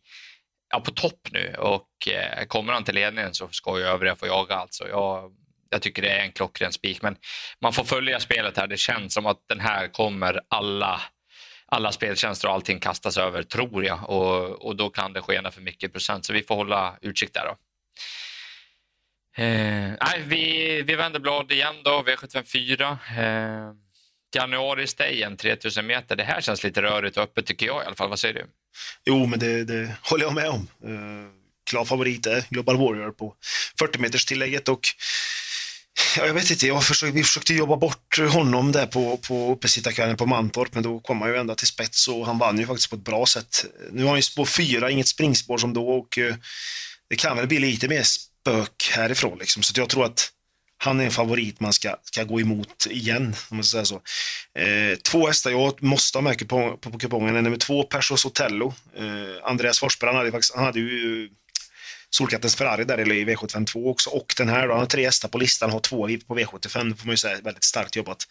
ja, 0.69 0.79
på 0.79 0.91
topp 0.91 1.27
nu 1.31 1.55
och 1.57 2.07
eh, 2.07 2.45
kommer 2.45 2.73
han 2.73 2.83
till 2.83 2.95
ledningen 2.95 3.33
så 3.33 3.47
ska 3.51 3.79
ju 3.79 3.85
övriga 3.85 4.15
få 4.15 4.27
jaga 4.27 4.55
alltså. 4.55 4.87
Jag, 4.87 5.31
jag 5.69 5.81
tycker 5.81 6.01
det 6.01 6.09
är 6.09 6.23
en 6.25 6.31
klockren 6.31 6.71
spik, 6.71 7.01
men 7.01 7.15
man 7.61 7.73
får 7.73 7.83
följa 7.83 8.19
spelet 8.19 8.57
här. 8.57 8.67
Det 8.67 8.77
känns 8.77 9.13
som 9.13 9.25
att 9.25 9.43
den 9.49 9.59
här 9.59 9.87
kommer 9.87 10.41
alla 10.47 11.01
alla 11.71 11.91
speltjänster 11.91 12.47
och 12.47 12.53
allting 12.53 12.79
kastas 12.79 13.17
över, 13.17 13.43
tror 13.43 13.85
jag. 13.85 14.09
Och, 14.09 14.65
och 14.65 14.75
då 14.75 14.89
kan 14.89 15.13
det 15.13 15.21
skena 15.21 15.51
för 15.51 15.61
mycket 15.61 15.91
procent, 15.93 16.25
så 16.25 16.33
vi 16.33 16.43
får 16.43 16.55
hålla 16.55 16.97
utkik 17.01 17.33
där. 17.33 17.45
Då. 17.45 17.57
Eh, 19.43 19.93
nej, 20.01 20.23
vi, 20.25 20.81
vi 20.81 20.95
vänder 20.95 21.19
blad 21.19 21.51
igen 21.51 21.75
då, 21.83 22.03
V754. 22.07 22.97
Eh, 23.17 23.73
Januari-stayen, 24.35 25.37
3000 25.37 25.87
meter. 25.87 26.15
Det 26.15 26.23
här 26.23 26.41
känns 26.41 26.63
lite 26.63 26.81
rörigt 26.81 27.17
och 27.17 27.23
öppet 27.23 27.45
tycker 27.45 27.65
jag 27.65 27.83
i 27.83 27.85
alla 27.85 27.95
fall. 27.95 28.09
Vad 28.09 28.19
säger 28.19 28.33
du? 28.33 28.45
Jo, 29.05 29.25
men 29.25 29.39
det, 29.39 29.63
det 29.63 29.95
håller 30.01 30.25
jag 30.25 30.33
med 30.33 30.49
om. 30.49 30.67
Eh, 30.83 31.31
klar 31.69 31.85
favorit 31.85 32.25
är 32.25 32.43
Global 32.49 32.77
Warrior 32.77 33.11
på 33.11 33.35
40 33.79 33.99
meters 33.99 34.25
tillägget 34.25 34.69
och 34.69 34.81
Ja, 36.17 36.25
jag 36.25 36.33
vet 36.33 36.51
inte, 36.51 36.67
jag 36.67 36.83
försökte, 36.85 37.15
vi 37.15 37.23
försökte 37.23 37.53
jobba 37.53 37.77
bort 37.77 38.19
honom 38.29 38.71
där 38.71 38.85
på, 38.85 39.17
på 39.17 39.51
uppesittarkvällen 39.51 40.17
på 40.17 40.25
Mantorp, 40.25 40.73
men 40.73 40.83
då 40.83 40.99
kom 40.99 41.21
han 41.21 41.29
ju 41.29 41.37
ända 41.37 41.55
till 41.55 41.67
spets 41.67 42.07
och 42.07 42.25
han 42.25 42.37
vann 42.37 42.57
ju 42.57 42.65
faktiskt 42.65 42.89
på 42.89 42.95
ett 42.95 43.03
bra 43.03 43.25
sätt. 43.25 43.65
Nu 43.91 44.01
har 44.01 44.09
han 44.09 44.17
ju 44.17 44.21
spår 44.21 44.45
fyra, 44.45 44.91
inget 44.91 45.07
springspår 45.07 45.57
som 45.57 45.73
då 45.73 45.89
och 45.89 46.17
eh, 46.17 46.35
det 47.09 47.15
kan 47.15 47.37
väl 47.37 47.47
bli 47.47 47.59
lite 47.59 47.87
mer 47.87 48.03
spök 48.03 48.91
härifrån 48.95 49.37
liksom. 49.39 49.63
Så 49.63 49.73
jag 49.79 49.89
tror 49.89 50.05
att 50.05 50.31
han 50.77 50.99
är 50.99 51.05
en 51.05 51.11
favorit 51.11 51.59
man 51.59 51.73
ska, 51.73 51.95
ska 52.03 52.23
gå 52.23 52.41
emot 52.41 52.87
igen, 52.89 53.35
om 53.49 53.57
man 53.57 53.63
ska 53.63 53.75
säga 53.75 53.85
så. 53.85 54.01
Eh, 54.61 54.97
två 54.97 55.27
hästar 55.27 55.51
jag 55.51 55.83
måste 55.83 56.17
ha 56.17 56.23
med 56.23 56.47
på, 56.47 56.77
på, 56.77 56.91
på 56.91 56.99
kupongen 56.99 57.35
är 57.35 57.41
nummer 57.41 57.57
två, 57.57 57.83
Persos 57.83 58.25
Otello. 58.25 58.73
Eh, 58.97 59.49
Andreas 59.49 59.79
Forsberg, 59.79 60.07
han 60.07 60.17
hade, 60.17 60.31
faktiskt, 60.31 60.55
han 60.55 60.65
hade 60.65 60.79
ju 60.79 61.29
Solkattens 62.09 62.55
Ferrari 62.55 62.83
där 62.83 63.11
i 63.11 63.25
V752 63.25 63.89
också. 63.89 64.09
Och 64.09 64.33
den 64.37 64.49
här 64.49 64.67
då, 64.67 64.73
han 64.73 64.79
har 64.79 64.87
tre 64.87 65.05
hästar 65.05 65.29
på 65.29 65.37
listan, 65.37 65.71
har 65.71 65.79
två 65.79 66.07
på 66.27 66.37
V75, 66.37 66.89
det 66.89 66.95
får 66.95 67.05
man 67.05 67.13
ju 67.13 67.17
säga. 67.17 67.37
Väldigt 67.43 67.63
starkt 67.63 67.95
jobbat. 67.95 68.27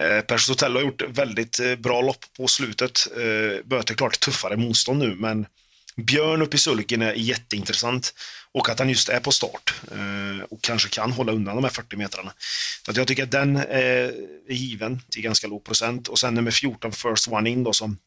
Eh, 0.00 0.20
Persson 0.20 0.52
Hotel 0.52 0.74
har 0.74 0.82
gjort 0.82 1.02
väldigt 1.08 1.60
eh, 1.60 1.74
bra 1.76 2.02
lopp 2.02 2.24
på 2.36 2.48
slutet, 2.48 3.06
eh, 3.16 3.64
möter 3.64 3.94
klart 3.94 4.20
tuffare 4.20 4.56
motstånd 4.56 4.98
nu, 4.98 5.14
men 5.14 5.46
Björn 5.96 6.42
uppe 6.42 6.56
i 6.56 6.58
sulken 6.58 7.02
är 7.02 7.12
jätteintressant. 7.12 8.14
Och 8.52 8.68
att 8.68 8.78
han 8.78 8.88
just 8.88 9.08
är 9.08 9.20
på 9.20 9.32
start 9.32 9.74
eh, 9.90 10.44
och 10.50 10.62
kanske 10.62 10.88
kan 10.88 11.12
hålla 11.12 11.32
undan 11.32 11.54
de 11.54 11.64
här 11.64 11.70
40 11.70 11.96
metrarna. 11.96 12.32
Så 12.84 12.90
att 12.90 12.96
jag 12.96 13.06
tycker 13.06 13.22
att 13.22 13.30
den 13.30 13.56
eh, 13.56 13.64
är 14.48 14.52
given 14.54 15.00
till 15.10 15.22
ganska 15.22 15.46
låg 15.46 15.64
procent. 15.64 16.08
Och 16.08 16.18
sen 16.18 16.34
nummer 16.34 16.50
14 16.50 16.92
First 16.92 17.28
One 17.28 17.50
In 17.50 17.64
då 17.64 17.72
som 17.72 17.98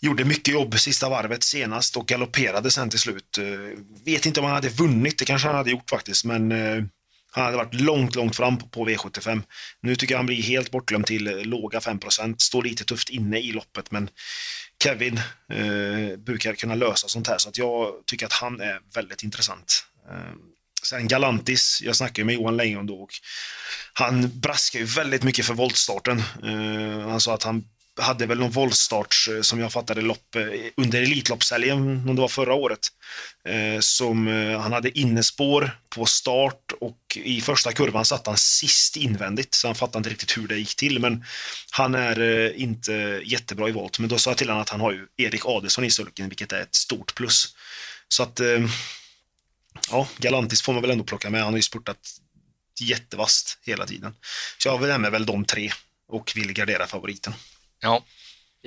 gjorde 0.00 0.24
mycket 0.24 0.54
jobb 0.54 0.78
sista 0.78 1.08
varvet 1.08 1.42
senast 1.42 1.96
och 1.96 2.06
galopperade 2.06 2.70
sen 2.70 2.90
till 2.90 2.98
slut. 2.98 3.38
Eh, 3.38 3.44
vet 4.04 4.26
inte 4.26 4.40
om 4.40 4.46
han 4.46 4.54
hade 4.54 4.68
vunnit, 4.68 5.18
det 5.18 5.24
kanske 5.24 5.48
han 5.48 5.56
hade 5.56 5.70
gjort 5.70 5.90
faktiskt, 5.90 6.24
men 6.24 6.52
eh, 6.52 6.84
han 7.30 7.44
hade 7.44 7.56
varit 7.56 7.74
långt, 7.74 8.14
långt 8.14 8.36
fram 8.36 8.58
på 8.58 8.88
V75. 8.88 9.42
Nu 9.80 9.96
tycker 9.96 10.14
jag 10.14 10.18
han 10.18 10.26
blir 10.26 10.42
helt 10.42 10.70
bortglömd 10.70 11.06
till 11.06 11.26
eh, 11.26 11.44
låga 11.44 11.78
5% 11.78 12.34
Står 12.38 12.62
lite 12.62 12.84
tufft 12.84 13.08
inne 13.08 13.38
i 13.38 13.52
loppet, 13.52 13.90
men 13.90 14.10
Kevin 14.82 15.20
eh, 15.52 16.16
brukar 16.18 16.54
kunna 16.54 16.74
lösa 16.74 17.08
sånt 17.08 17.28
här, 17.28 17.38
så 17.38 17.48
att 17.48 17.58
jag 17.58 17.92
tycker 18.06 18.26
att 18.26 18.32
han 18.32 18.60
är 18.60 18.80
väldigt 18.94 19.22
intressant. 19.22 19.84
Eh, 20.10 20.34
sen 20.82 21.08
Galantis, 21.08 21.80
jag 21.84 21.96
snackade 21.96 22.26
med 22.26 22.34
Johan 22.34 22.56
Lejon 22.56 22.86
då 22.86 23.02
och 23.02 23.10
han 23.92 24.40
braskar 24.40 24.78
ju 24.78 24.84
väldigt 24.84 25.22
mycket 25.22 25.46
för 25.46 25.54
voltstarten. 25.54 26.18
Eh, 26.18 27.08
han 27.08 27.20
sa 27.20 27.34
att 27.34 27.42
han 27.42 27.64
hade 27.98 28.26
väl 28.26 28.38
någon 28.38 28.50
voltstart 28.50 29.14
eh, 29.30 29.40
som 29.40 29.60
jag 29.60 29.72
fattade 29.72 30.02
lopp 30.02 30.34
eh, 30.34 30.42
under 30.76 31.02
Elitloppshelgen, 31.02 32.08
om 32.08 32.14
det 32.16 32.20
var 32.20 32.28
förra 32.28 32.54
året. 32.54 32.88
Eh, 33.48 33.80
som 33.80 34.26
han 34.60 34.72
hade 34.72 34.98
innespår 34.98 35.78
på 35.88 36.06
start 36.06 36.72
och 36.80 36.98
i 37.14 37.40
första 37.40 37.72
kurvan 37.72 38.04
satt 38.04 38.26
han 38.26 38.36
sist 38.36 38.96
invändigt, 38.96 39.54
så 39.54 39.68
han 39.68 39.74
fattade 39.74 39.98
inte 39.98 40.10
riktigt 40.10 40.36
hur 40.36 40.48
det 40.48 40.58
gick 40.58 40.76
till. 40.76 40.98
Men 40.98 41.24
han 41.70 41.94
är 41.94 42.52
inte 42.56 43.20
jättebra 43.24 43.68
i 43.68 43.72
volt. 43.72 43.98
Men 43.98 44.08
då 44.08 44.18
sa 44.18 44.30
jag 44.30 44.38
till 44.38 44.48
honom 44.48 44.62
att 44.62 44.68
han 44.68 44.80
har 44.80 44.92
ju 44.92 45.06
Erik 45.16 45.46
Adelsson 45.46 45.84
i 45.84 45.90
sulken, 45.90 46.28
vilket 46.28 46.52
är 46.52 46.60
ett 46.60 46.74
stort 46.74 47.14
plus. 47.14 47.56
Så 48.08 48.22
att, 48.22 48.40
ja, 49.90 50.08
Galantis 50.18 50.62
får 50.62 50.72
man 50.72 50.82
väl 50.82 50.90
ändå 50.90 51.04
plocka 51.04 51.30
med. 51.30 51.42
Han 51.42 51.52
har 51.52 51.58
ju 51.58 51.62
spurtat 51.62 51.98
jättevast 52.80 53.58
hela 53.62 53.86
tiden. 53.86 54.14
Så 54.58 54.68
jag 54.68 54.82
nämner 54.82 55.10
väl 55.10 55.26
de 55.26 55.44
tre 55.44 55.72
och 56.08 56.32
vill 56.36 56.52
gardera 56.52 56.86
favoriten. 56.86 57.34
Ja, 57.80 58.04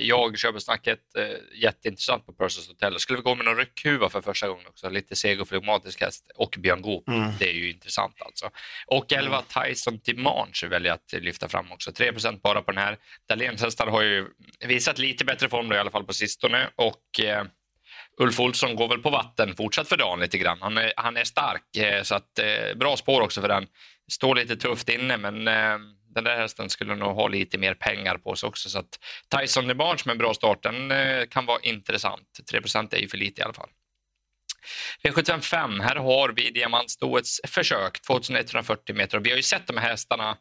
jag 0.00 0.38
köper 0.38 0.58
snacket 0.58 0.98
eh, 1.18 1.62
jätteintressant 1.62 2.26
på 2.26 2.32
Purses 2.32 2.68
Hotel. 2.68 2.98
Skulle 2.98 3.16
vi 3.16 3.22
gå 3.22 3.34
med 3.34 3.44
någon 3.44 3.56
ryckhuva 3.56 4.08
för 4.08 4.20
första 4.20 4.48
gången 4.48 4.66
också, 4.66 4.88
lite 4.88 5.16
seg 5.16 5.40
och 5.40 5.48
flegmatisk 5.48 6.00
häst 6.00 6.30
och 6.34 6.56
Björn 6.58 6.82
Goop. 6.82 7.08
Mm. 7.08 7.30
Det 7.38 7.48
är 7.48 7.52
ju 7.52 7.70
intressant 7.70 8.14
alltså. 8.18 8.50
Och 8.86 9.12
11 9.12 9.34
mm. 9.34 9.68
Tyson 9.68 9.98
Dimanche 10.04 10.68
väljer 10.68 10.92
att 10.92 11.12
lyfta 11.12 11.48
fram 11.48 11.72
också. 11.72 11.90
3% 11.90 12.40
bara 12.40 12.62
på 12.62 12.72
den 12.72 12.82
här. 12.82 12.98
Dahléns 13.28 13.62
hästar 13.62 13.86
har 13.86 14.02
ju 14.02 14.26
visat 14.66 14.98
lite 14.98 15.24
bättre 15.24 15.48
form 15.48 15.68
då, 15.68 15.76
i 15.76 15.78
alla 15.78 15.90
fall 15.90 16.04
på 16.04 16.12
sistone 16.12 16.70
och 16.76 17.20
eh, 17.20 17.44
Ulf 18.20 18.40
Olsson 18.40 18.76
går 18.76 18.88
väl 18.88 18.98
på 18.98 19.10
vatten 19.10 19.54
fortsatt 19.56 19.88
för 19.88 19.96
dagen 19.96 20.20
lite 20.20 20.38
grann. 20.38 20.58
Han 20.60 20.78
är, 20.78 20.92
han 20.96 21.16
är 21.16 21.24
stark 21.24 21.76
eh, 21.76 22.02
så 22.02 22.14
att 22.14 22.38
eh, 22.38 22.76
bra 22.76 22.96
spår 22.96 23.20
också 23.20 23.40
för 23.40 23.48
den. 23.48 23.66
Står 24.12 24.34
lite 24.34 24.56
tufft 24.56 24.88
inne 24.88 25.16
men 25.16 25.48
eh, 25.48 25.78
den 26.14 26.24
där 26.24 26.36
hästen 26.36 26.70
skulle 26.70 26.94
nog 26.94 27.14
ha 27.14 27.28
lite 27.28 27.58
mer 27.58 27.74
pengar 27.74 28.16
på 28.16 28.36
sig 28.36 28.46
också. 28.46 28.68
Så 28.68 28.78
att 28.78 28.98
Tyson 29.38 29.68
DeBarge 29.68 30.02
med 30.04 30.12
en 30.12 30.18
bra 30.18 30.34
start, 30.34 30.62
den 30.62 30.90
eh, 30.90 31.26
kan 31.26 31.46
vara 31.46 31.60
intressant. 31.62 32.28
3% 32.52 32.94
är 32.94 32.98
ju 32.98 33.08
för 33.08 33.18
lite 33.18 33.40
i 33.40 33.44
alla 33.44 33.54
fall. 33.54 33.68
V755, 35.02 35.82
här 35.82 35.96
har 35.96 36.28
vi 36.28 36.50
diamantstoets 36.50 37.40
försök, 37.44 38.00
2140 38.06 38.96
meter. 38.96 39.18
Och 39.18 39.26
vi 39.26 39.30
har 39.30 39.36
ju 39.36 39.42
sett 39.42 39.66
de 39.66 39.76
här 39.76 39.88
hästarna 39.88 40.36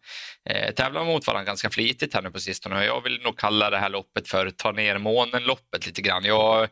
eh, 0.50 0.74
tävla 0.74 1.04
mot 1.04 1.28
varandra 1.28 1.46
ganska 1.46 1.70
flitigt 1.70 2.14
här 2.14 2.22
nu 2.22 2.32
på 2.32 2.40
sistone. 2.40 2.86
Jag 2.86 3.04
vill 3.04 3.22
nog 3.22 3.38
kalla 3.38 3.70
det 3.70 3.78
här 3.78 3.90
loppet 3.90 4.28
för 4.28 4.50
ta 4.50 4.72
ner 4.72 4.98
månen-loppet 4.98 5.86
lite 5.86 6.02
grann. 6.02 6.24
Jag 6.24 6.70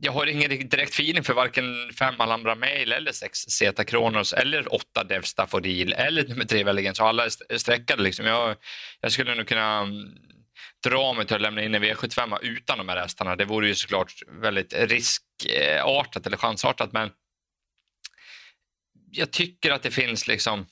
jag 0.00 0.12
har 0.12 0.26
ingen 0.26 0.68
direkt 0.68 0.94
feeling 0.94 1.24
för 1.24 1.34
varken 1.34 1.92
fem 1.98 2.14
Alhambra 2.18 2.54
Mail 2.54 2.92
eller 2.92 3.12
sex 3.12 3.38
Zeta 3.38 3.84
Kronos 3.84 4.32
eller 4.32 4.74
åtta 4.74 5.04
Dev 5.04 5.22
Staffodil 5.22 5.92
eller 5.92 6.28
nummer 6.28 6.44
tre 6.44 6.64
Velligen, 6.64 6.94
så 6.94 7.04
alla 7.04 7.24
är 7.24 7.58
streckade. 7.58 8.02
Liksom. 8.02 8.26
Jag, 8.26 8.56
jag 9.00 9.12
skulle 9.12 9.34
nog 9.34 9.46
kunna 9.46 9.78
mm, 9.78 10.16
dra 10.84 11.12
mig 11.12 11.26
till 11.26 11.36
att 11.36 11.42
lämna 11.42 11.62
in 11.62 11.74
en 11.74 11.84
V75 11.84 12.38
utan 12.42 12.78
de 12.78 12.88
här 12.88 12.96
hästarna. 12.96 13.36
Det 13.36 13.44
vore 13.44 13.68
ju 13.68 13.74
såklart 13.74 14.12
väldigt 14.42 14.74
riskartat 14.74 16.26
eller 16.26 16.36
chansartat, 16.36 16.92
men 16.92 17.10
jag 19.10 19.30
tycker 19.30 19.70
att 19.70 19.82
det 19.82 19.90
finns 19.90 20.28
liksom 20.28 20.66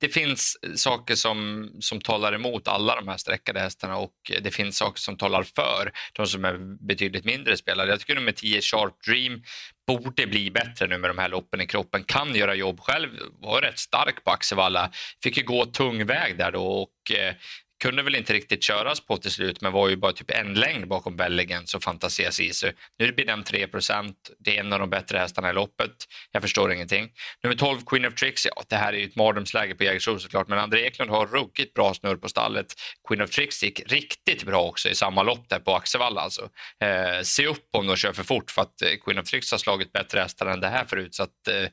det 0.00 0.08
finns 0.08 0.58
eh, 0.62 0.72
saker 0.74 1.14
som, 1.14 1.70
som 1.80 2.00
talar 2.00 2.32
emot 2.32 2.68
alla 2.68 2.96
de 2.96 3.08
här 3.08 3.16
sträckade 3.16 3.60
hästarna 3.60 3.96
och 3.96 4.14
eh, 4.30 4.42
det 4.42 4.50
finns 4.50 4.78
saker 4.78 5.00
som 5.00 5.16
talar 5.16 5.42
för 5.42 5.92
de 6.12 6.26
som 6.26 6.44
är 6.44 6.86
betydligt 6.86 7.24
mindre 7.24 7.56
spelare. 7.56 7.88
Jag 7.88 8.00
tycker 8.00 8.14
nummer 8.14 8.32
10 8.32 8.60
Sharp 8.60 9.02
Dream 9.06 9.42
borde 9.86 10.26
bli 10.26 10.50
bättre 10.50 10.86
nu 10.86 10.98
med 10.98 11.10
de 11.10 11.18
här 11.18 11.28
loppen 11.28 11.60
i 11.60 11.66
kroppen, 11.66 12.04
kan 12.04 12.34
göra 12.34 12.54
jobb 12.54 12.80
själv, 12.80 13.08
var 13.40 13.60
rätt 13.60 13.78
stark 13.78 14.24
på 14.24 14.30
Axevalla, 14.30 14.90
fick 15.22 15.36
ju 15.36 15.42
gå 15.42 15.64
tung 15.64 16.06
väg 16.06 16.38
där 16.38 16.52
då 16.52 16.66
och 16.66 17.16
eh, 17.16 17.34
kunde 17.82 18.02
väl 18.02 18.14
inte 18.14 18.32
riktigt 18.32 18.62
köras 18.62 19.00
på 19.00 19.16
till 19.16 19.30
slut 19.30 19.60
men 19.60 19.72
var 19.72 19.88
ju 19.88 19.96
bara 19.96 20.12
typ 20.12 20.30
en 20.30 20.54
längd 20.54 20.88
bakom 20.88 21.16
Belligens 21.16 21.74
och 21.74 21.82
Fantasia 21.82 22.32
Sisu. 22.32 22.72
Nu 22.98 23.12
blir 23.12 23.26
den 23.26 23.44
3 23.44 23.68
procent. 23.68 24.30
det 24.38 24.56
är 24.56 24.60
en 24.60 24.72
av 24.72 24.78
de 24.78 24.90
bättre 24.90 25.18
hästarna 25.18 25.50
i 25.50 25.52
loppet. 25.52 25.90
Jag 26.32 26.42
förstår 26.42 26.72
ingenting. 26.72 27.10
Nummer 27.42 27.56
12 27.56 27.80
Queen 27.86 28.06
of 28.06 28.14
Tricks, 28.14 28.46
ja 28.46 28.62
det 28.68 28.76
här 28.76 28.92
är 28.92 28.96
ju 28.96 29.04
ett 29.04 29.16
mardrömsläge 29.16 29.74
på 29.74 29.84
Jägersro 29.84 30.18
såklart 30.18 30.48
men 30.48 30.58
André 30.58 30.86
Eklund 30.86 31.10
har 31.10 31.26
ruggigt 31.26 31.74
bra 31.74 31.94
snurr 31.94 32.16
på 32.16 32.28
stallet. 32.28 32.66
Queen 33.08 33.22
of 33.22 33.30
Tricks 33.30 33.62
gick 33.62 33.92
riktigt 33.92 34.44
bra 34.44 34.64
också 34.64 34.88
i 34.88 34.94
samma 34.94 35.22
lopp 35.22 35.48
där 35.48 35.58
på 35.58 35.74
Axevalla 35.74 36.20
alltså. 36.20 36.48
Eh, 36.84 37.22
se 37.22 37.46
upp 37.46 37.68
om 37.72 37.86
de 37.86 37.96
kör 37.96 38.12
för 38.12 38.24
fort 38.24 38.50
för 38.50 38.62
att 38.62 38.82
eh, 38.82 38.90
Queen 39.04 39.18
of 39.18 39.26
Tricks 39.26 39.50
har 39.50 39.58
slagit 39.58 39.92
bättre 39.92 40.20
hästar 40.20 40.46
än 40.46 40.60
det 40.60 40.68
här 40.68 40.84
förut 40.84 41.14
så 41.14 41.22
att 41.22 41.48
eh, 41.48 41.68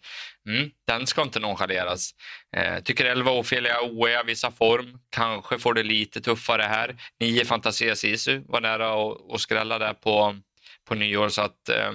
Mm, 0.48 0.72
den 0.88 1.08
ska 1.08 1.22
inte 1.22 1.40
nonchaleras. 1.40 2.12
Eh, 2.58 2.84
tycker 2.84 3.06
11 3.06 3.32
Ofelia 3.32 3.82
Oea 3.82 4.24
visar 4.24 4.52
form. 4.52 5.00
Kanske 5.10 5.60
får 5.60 5.74
det 5.74 5.84
lite 5.84 6.22
tuffare 6.22 6.64
här. 6.64 6.96
9 7.20 7.46
Fantasia 7.46 7.96
Sisu 7.96 8.44
var 8.48 8.62
nära 8.62 9.16
att 9.34 9.42
skrälla 9.42 9.80
där 9.80 9.94
på, 9.94 10.40
på 10.88 10.96
nyår. 10.96 11.30
Så 11.30 11.42
att 11.42 11.70
eh, 11.70 11.92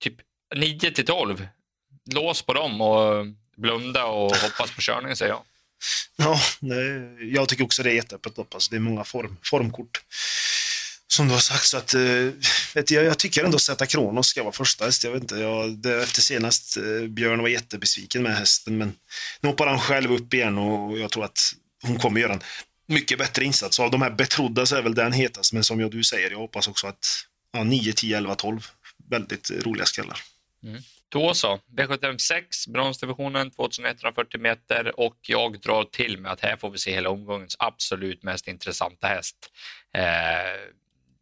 typ 0.00 0.14
9 0.54 0.90
till 0.90 1.04
12. 1.04 1.48
Lås 2.14 2.42
på 2.42 2.52
dem 2.52 2.80
och 2.80 3.26
blunda 3.56 4.04
och 4.04 4.36
hoppas 4.36 4.74
på 4.74 4.80
körningen 4.80 5.16
säger 5.16 5.32
jag. 5.32 5.42
Ja, 6.16 6.38
jag 7.20 7.48
tycker 7.48 7.64
också 7.64 7.82
det 7.82 7.90
är 7.90 7.94
jätteöppet 7.94 8.36
lopp. 8.36 8.54
Alltså, 8.54 8.70
det 8.70 8.76
är 8.76 8.80
många 8.80 9.04
form, 9.04 9.36
formkort 9.42 10.00
som 11.12 11.26
du 11.28 11.32
har 11.32 11.40
sagt. 11.40 11.64
Så 11.64 11.76
att, 11.76 11.94
eh, 11.94 12.00
vet 12.74 12.90
jag, 12.90 13.04
jag 13.04 13.18
tycker 13.18 13.44
ändå 13.44 13.58
Zeta 13.58 13.86
Kronos 13.86 14.26
ska 14.26 14.42
vara 14.42 14.52
första 14.52 14.84
häst. 14.84 15.04
Jag 15.04 15.10
vet 15.10 15.22
inte, 15.22 15.36
jag, 15.36 15.78
det, 15.78 16.02
efter 16.02 16.20
senast 16.20 16.76
eh, 16.76 17.08
Björn 17.08 17.42
var 17.42 17.48
jättebesviken 17.48 18.22
med 18.22 18.36
hästen, 18.36 18.78
men 18.78 18.96
nu 19.40 19.48
hoppar 19.48 19.66
han 19.66 19.80
själv 19.80 20.12
upp 20.12 20.34
igen 20.34 20.58
och 20.58 20.98
jag 20.98 21.10
tror 21.10 21.24
att 21.24 21.40
hon 21.82 21.98
kommer 21.98 22.20
göra 22.20 22.32
en 22.32 22.42
mycket 22.86 23.18
bättre 23.18 23.44
insats. 23.44 23.80
av 23.80 23.90
de 23.90 24.02
här 24.02 24.10
betrodda 24.10 24.66
så 24.66 24.76
är 24.76 24.82
väl 24.82 24.94
den 24.94 25.12
hetast, 25.12 25.52
men 25.52 25.64
som 25.64 25.80
jag, 25.80 25.90
du 25.90 26.04
säger, 26.04 26.30
jag 26.30 26.38
hoppas 26.38 26.68
också 26.68 26.86
att 26.86 27.06
ja, 27.52 27.64
9, 27.64 27.92
10, 27.92 28.16
11, 28.16 28.34
12. 28.34 28.66
Väldigt 29.10 29.50
eh, 29.50 29.56
roliga 29.56 29.86
skallar. 29.86 30.18
Mm. 30.64 30.82
Då 31.08 31.34
så, 31.34 31.60
V756, 31.76 32.42
bronsdivisionen 32.68 33.50
2140 33.50 34.40
meter 34.40 35.00
och 35.00 35.16
jag 35.22 35.60
drar 35.60 35.84
till 35.84 36.18
med 36.18 36.32
att 36.32 36.40
här 36.40 36.56
får 36.56 36.70
vi 36.70 36.78
se 36.78 36.94
hela 36.94 37.10
omgångens 37.10 37.56
absolut 37.58 38.22
mest 38.22 38.48
intressanta 38.48 39.06
häst. 39.06 39.36
Eh, 39.94 40.02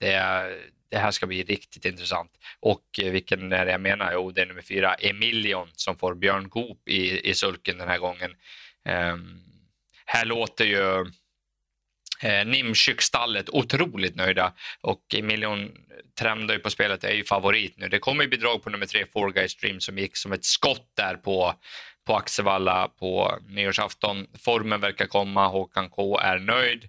det, 0.02 0.48
det 0.90 0.98
här 0.98 1.10
ska 1.10 1.26
bli 1.26 1.42
riktigt 1.42 1.84
intressant. 1.84 2.30
Och 2.60 2.84
eh, 3.02 3.10
vilken 3.12 3.52
är 3.52 3.66
det 3.66 3.72
jag 3.72 3.80
menar? 3.80 4.12
Jo, 4.12 4.30
det 4.30 4.42
är 4.42 4.46
nummer 4.46 4.62
fyra, 4.62 4.94
Emilion, 4.94 5.68
som 5.72 5.98
får 5.98 6.14
Björn 6.14 6.48
Goop 6.48 6.88
i, 6.88 7.30
i 7.30 7.34
sulken 7.34 7.78
den 7.78 7.88
här 7.88 7.98
gången. 7.98 8.30
Um, 8.88 9.42
här 10.06 10.24
låter 10.24 10.64
ju 10.64 11.00
eh, 12.22 12.46
Nimshyk-stallet 12.46 13.48
otroligt 13.48 14.16
nöjda 14.16 14.52
och 14.80 15.14
Emilion 15.14 15.70
trendar 16.18 16.54
ju 16.54 16.60
på 16.60 16.70
spelet, 16.70 17.04
är 17.04 17.14
ju 17.14 17.24
favorit 17.24 17.78
nu. 17.78 17.88
Det 17.88 17.98
kommer 17.98 18.24
ju 18.24 18.30
bidrag 18.30 18.62
på 18.62 18.70
nummer 18.70 18.86
tre, 18.86 19.06
Four 19.12 19.32
Guys 19.32 19.52
Stream, 19.52 19.80
som 19.80 19.98
gick 19.98 20.16
som 20.16 20.32
ett 20.32 20.44
skott 20.44 20.92
där 20.96 21.14
på, 21.14 21.54
på 22.06 22.16
Axevalla 22.16 22.88
på 22.88 23.38
nyårsafton. 23.48 24.26
Formen 24.44 24.80
verkar 24.80 25.06
komma, 25.06 25.48
Håkan 25.48 25.90
K 25.90 26.18
är 26.18 26.38
nöjd, 26.38 26.88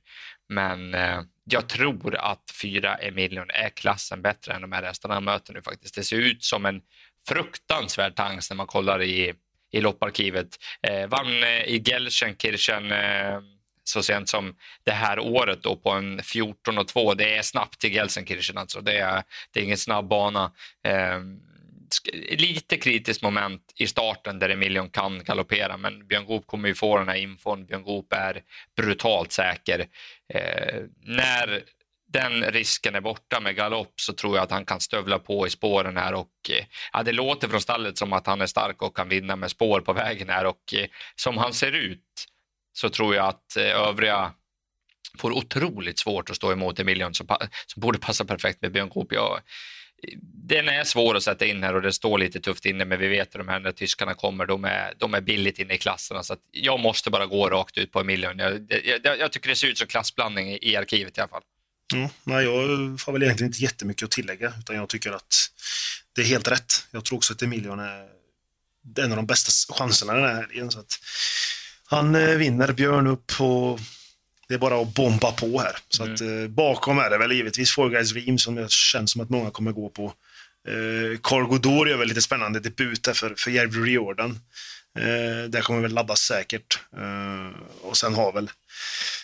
men 0.49 0.93
eh, 0.93 1.21
jag 1.43 1.69
tror 1.69 2.15
att 2.15 2.51
fyra 2.61 2.95
Emilion 2.95 3.49
är 3.49 3.69
klassen 3.69 4.21
bättre 4.21 4.53
än 4.53 4.61
de 4.61 4.71
här 4.71 4.81
resterna 4.81 5.13
han 5.13 5.23
möter 5.23 5.53
nu 5.53 5.61
faktiskt. 5.61 5.95
Det 5.95 6.03
ser 6.03 6.17
ut 6.17 6.43
som 6.43 6.65
en 6.65 6.81
fruktansvärd 7.27 8.15
tanks 8.15 8.49
när 8.49 8.57
man 8.57 8.67
kollar 8.67 9.01
i, 9.01 9.33
i 9.71 9.81
lopparkivet. 9.81 10.47
Eh, 10.81 11.07
vann 11.07 11.43
eh, 11.43 11.63
i 11.63 11.83
Gelsenkirchen 11.85 12.91
eh, 12.91 13.39
så 13.83 14.03
sent 14.03 14.29
som 14.29 14.55
det 14.83 14.91
här 14.91 15.19
året 15.19 15.63
då 15.63 15.75
på 15.75 15.89
en 15.91 16.23
14 16.23 16.77
och 16.77 16.87
2. 16.87 17.13
Det 17.13 17.35
är 17.37 17.41
snabbt 17.41 17.79
till 17.79 17.93
Gelsenkirchen 17.93 18.57
alltså. 18.57 18.81
Det 18.81 18.97
är, 18.97 19.23
det 19.51 19.59
är 19.59 19.63
ingen 19.63 19.77
snabb 19.77 20.07
bana. 20.07 20.51
Ehm, 20.83 21.39
Lite 22.29 22.77
kritiskt 22.77 23.23
moment 23.23 23.73
i 23.75 23.87
starten 23.87 24.39
där 24.39 24.49
Emilion 24.49 24.89
kan 24.89 25.23
galoppera, 25.23 25.77
men 25.77 26.07
Björn 26.07 26.25
Goop 26.25 26.47
kommer 26.47 26.67
ju 26.69 26.75
få 26.75 26.97
den 26.97 27.07
här 27.07 27.15
infon. 27.15 27.65
Björn 27.65 27.83
Goop 27.83 28.13
är 28.13 28.41
brutalt 28.75 29.31
säker. 29.31 29.79
Eh, 30.33 30.81
när 31.01 31.63
den 32.13 32.43
risken 32.43 32.95
är 32.95 33.01
borta 33.01 33.39
med 33.39 33.55
galopp 33.55 33.93
så 33.95 34.13
tror 34.13 34.35
jag 34.35 34.43
att 34.43 34.51
han 34.51 34.65
kan 34.65 34.79
stövla 34.79 35.19
på 35.19 35.47
i 35.47 35.49
spåren 35.49 35.97
här 35.97 36.13
och 36.13 36.49
eh, 36.49 36.65
ja, 36.93 37.03
det 37.03 37.11
låter 37.11 37.47
från 37.47 37.61
stallet 37.61 37.97
som 37.97 38.13
att 38.13 38.27
han 38.27 38.41
är 38.41 38.45
stark 38.45 38.81
och 38.81 38.95
kan 38.95 39.09
vinna 39.09 39.35
med 39.35 39.51
spår 39.51 39.81
på 39.81 39.93
vägen 39.93 40.29
här 40.29 40.45
och 40.45 40.73
eh, 40.73 40.87
som 41.15 41.37
han 41.37 41.53
ser 41.53 41.71
ut 41.71 42.25
så 42.73 42.89
tror 42.89 43.15
jag 43.15 43.27
att 43.27 43.57
eh, 43.57 43.63
övriga 43.63 44.31
får 45.17 45.31
otroligt 45.31 45.99
svårt 45.99 46.29
att 46.29 46.35
stå 46.35 46.51
emot 46.51 46.79
Emilion 46.79 47.13
som, 47.13 47.27
som 47.65 47.81
borde 47.81 47.99
passa 47.99 48.25
perfekt 48.25 48.61
med 48.61 48.71
Björn 48.71 48.89
Goop. 48.89 49.11
Jag, 49.11 49.39
den 50.47 50.69
är 50.69 50.83
svår 50.83 51.17
att 51.17 51.23
sätta 51.23 51.45
in 51.45 51.63
här 51.63 51.75
och 51.75 51.81
det 51.81 51.93
står 51.93 52.17
lite 52.17 52.39
tufft 52.39 52.65
inne 52.65 52.85
men 52.85 52.99
vi 52.99 53.07
vet 53.07 53.27
att 53.27 53.33
de 53.33 53.47
här 53.47 53.59
när 53.59 53.71
tyskarna 53.71 54.13
kommer, 54.13 54.45
de 54.45 54.65
är, 54.65 54.93
de 54.97 55.13
är 55.13 55.21
billigt 55.21 55.59
inne 55.59 55.73
i 55.73 55.77
klasserna 55.77 56.23
så 56.23 56.35
jag 56.51 56.79
måste 56.79 57.09
bara 57.09 57.25
gå 57.25 57.49
rakt 57.49 57.77
ut 57.77 57.91
på 57.91 57.99
Emilion. 57.99 58.39
Jag, 58.39 58.73
jag, 59.03 59.19
jag, 59.19 59.31
tycker 59.31 59.49
det 59.49 59.55
ser 59.55 59.67
ut 59.67 59.77
som 59.77 59.87
klassblandning 59.87 60.49
i, 60.49 60.59
i 60.61 60.75
arkivet 60.75 61.17
i 61.17 61.21
alla 61.21 61.29
fall. 61.29 61.41
Mm, 61.93 62.09
nej, 62.23 62.43
jag 62.43 62.51
har 63.05 63.11
väl 63.11 63.23
egentligen 63.23 63.49
inte 63.49 63.63
jättemycket 63.63 64.03
att 64.03 64.11
tillägga 64.11 64.53
utan 64.59 64.75
jag 64.75 64.89
tycker 64.89 65.11
att 65.11 65.35
det 66.15 66.21
är 66.21 66.25
helt 66.25 66.47
rätt. 66.47 66.87
Jag 66.91 67.05
tror 67.05 67.17
också 67.17 67.33
att 67.33 67.41
Emilion 67.41 67.79
är 67.79 68.07
en 68.99 69.11
av 69.11 69.15
de 69.15 69.25
bästa 69.25 69.73
chanserna 69.73 70.13
den 70.13 70.23
här 70.23 70.41
helgen. 70.41 70.71
Så 70.71 70.79
att 70.79 70.99
han 71.85 72.15
eh, 72.15 72.35
vinner 72.35 72.73
Björn 72.73 73.07
upp 73.07 73.27
på 73.37 73.79
det 74.53 74.57
är 74.57 74.69
bara 74.69 74.81
att 74.81 74.93
bomba 74.93 75.31
på 75.31 75.59
här. 75.59 75.77
Så 75.89 76.03
mm. 76.03 76.13
att, 76.13 76.21
eh, 76.21 76.47
bakom 76.47 76.99
är 76.99 77.09
det 77.09 77.17
väl 77.17 77.31
givetvis 77.31 77.71
Four 77.71 77.89
Guys 77.89 78.13
Dream 78.13 78.37
som 78.37 78.55
det 78.55 78.71
känns 78.71 79.11
som 79.11 79.21
att 79.21 79.29
många 79.29 79.51
kommer 79.51 79.71
gå 79.71 79.89
på. 79.89 80.05
Eh, 80.67 81.19
Cargo 81.23 81.57
Door 81.57 81.89
gör 81.89 81.97
väl 81.97 82.07
lite 82.07 82.21
spännande 82.21 82.59
debut 82.59 83.03
där 83.03 83.13
för, 83.13 83.35
för 83.37 83.51
Jerry 83.51 83.67
Riordan. 83.67 84.39
Eh, 84.99 85.49
det 85.49 85.61
kommer 85.61 85.81
väl 85.81 85.93
laddas 85.93 86.19
säkert. 86.19 86.79
Eh, 86.97 87.59
och 87.81 87.97
sen 87.97 88.13
har 88.13 88.33
väl 88.33 88.51